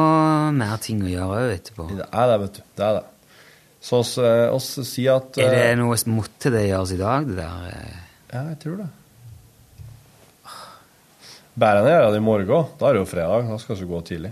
[0.60, 1.88] mer ting å gjøre òg etterpå.
[1.98, 2.62] Det er det, vet du.
[2.78, 3.04] Det er det.
[3.82, 4.22] Så oss, si
[4.54, 7.66] oss sier at Er det noe noe måtte det gjøres i dag, det der?
[7.74, 7.98] eh?
[8.32, 8.90] Ja, jeg tror det.
[11.62, 12.70] Enn å gjøre det i morgen.
[12.78, 13.50] Da er det jo fredag.
[13.50, 14.32] Da skal vi gå tidlig.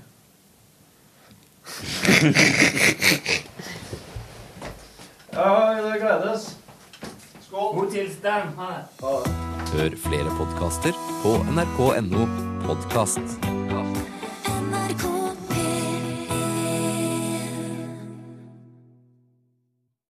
[5.39, 6.57] ja, det gledes.
[7.41, 7.75] Skål.
[7.75, 8.49] God tilstand.
[8.59, 9.35] Ha det.
[9.73, 12.25] Hør flere podkaster på nrk.no
[12.65, 13.39] podkast.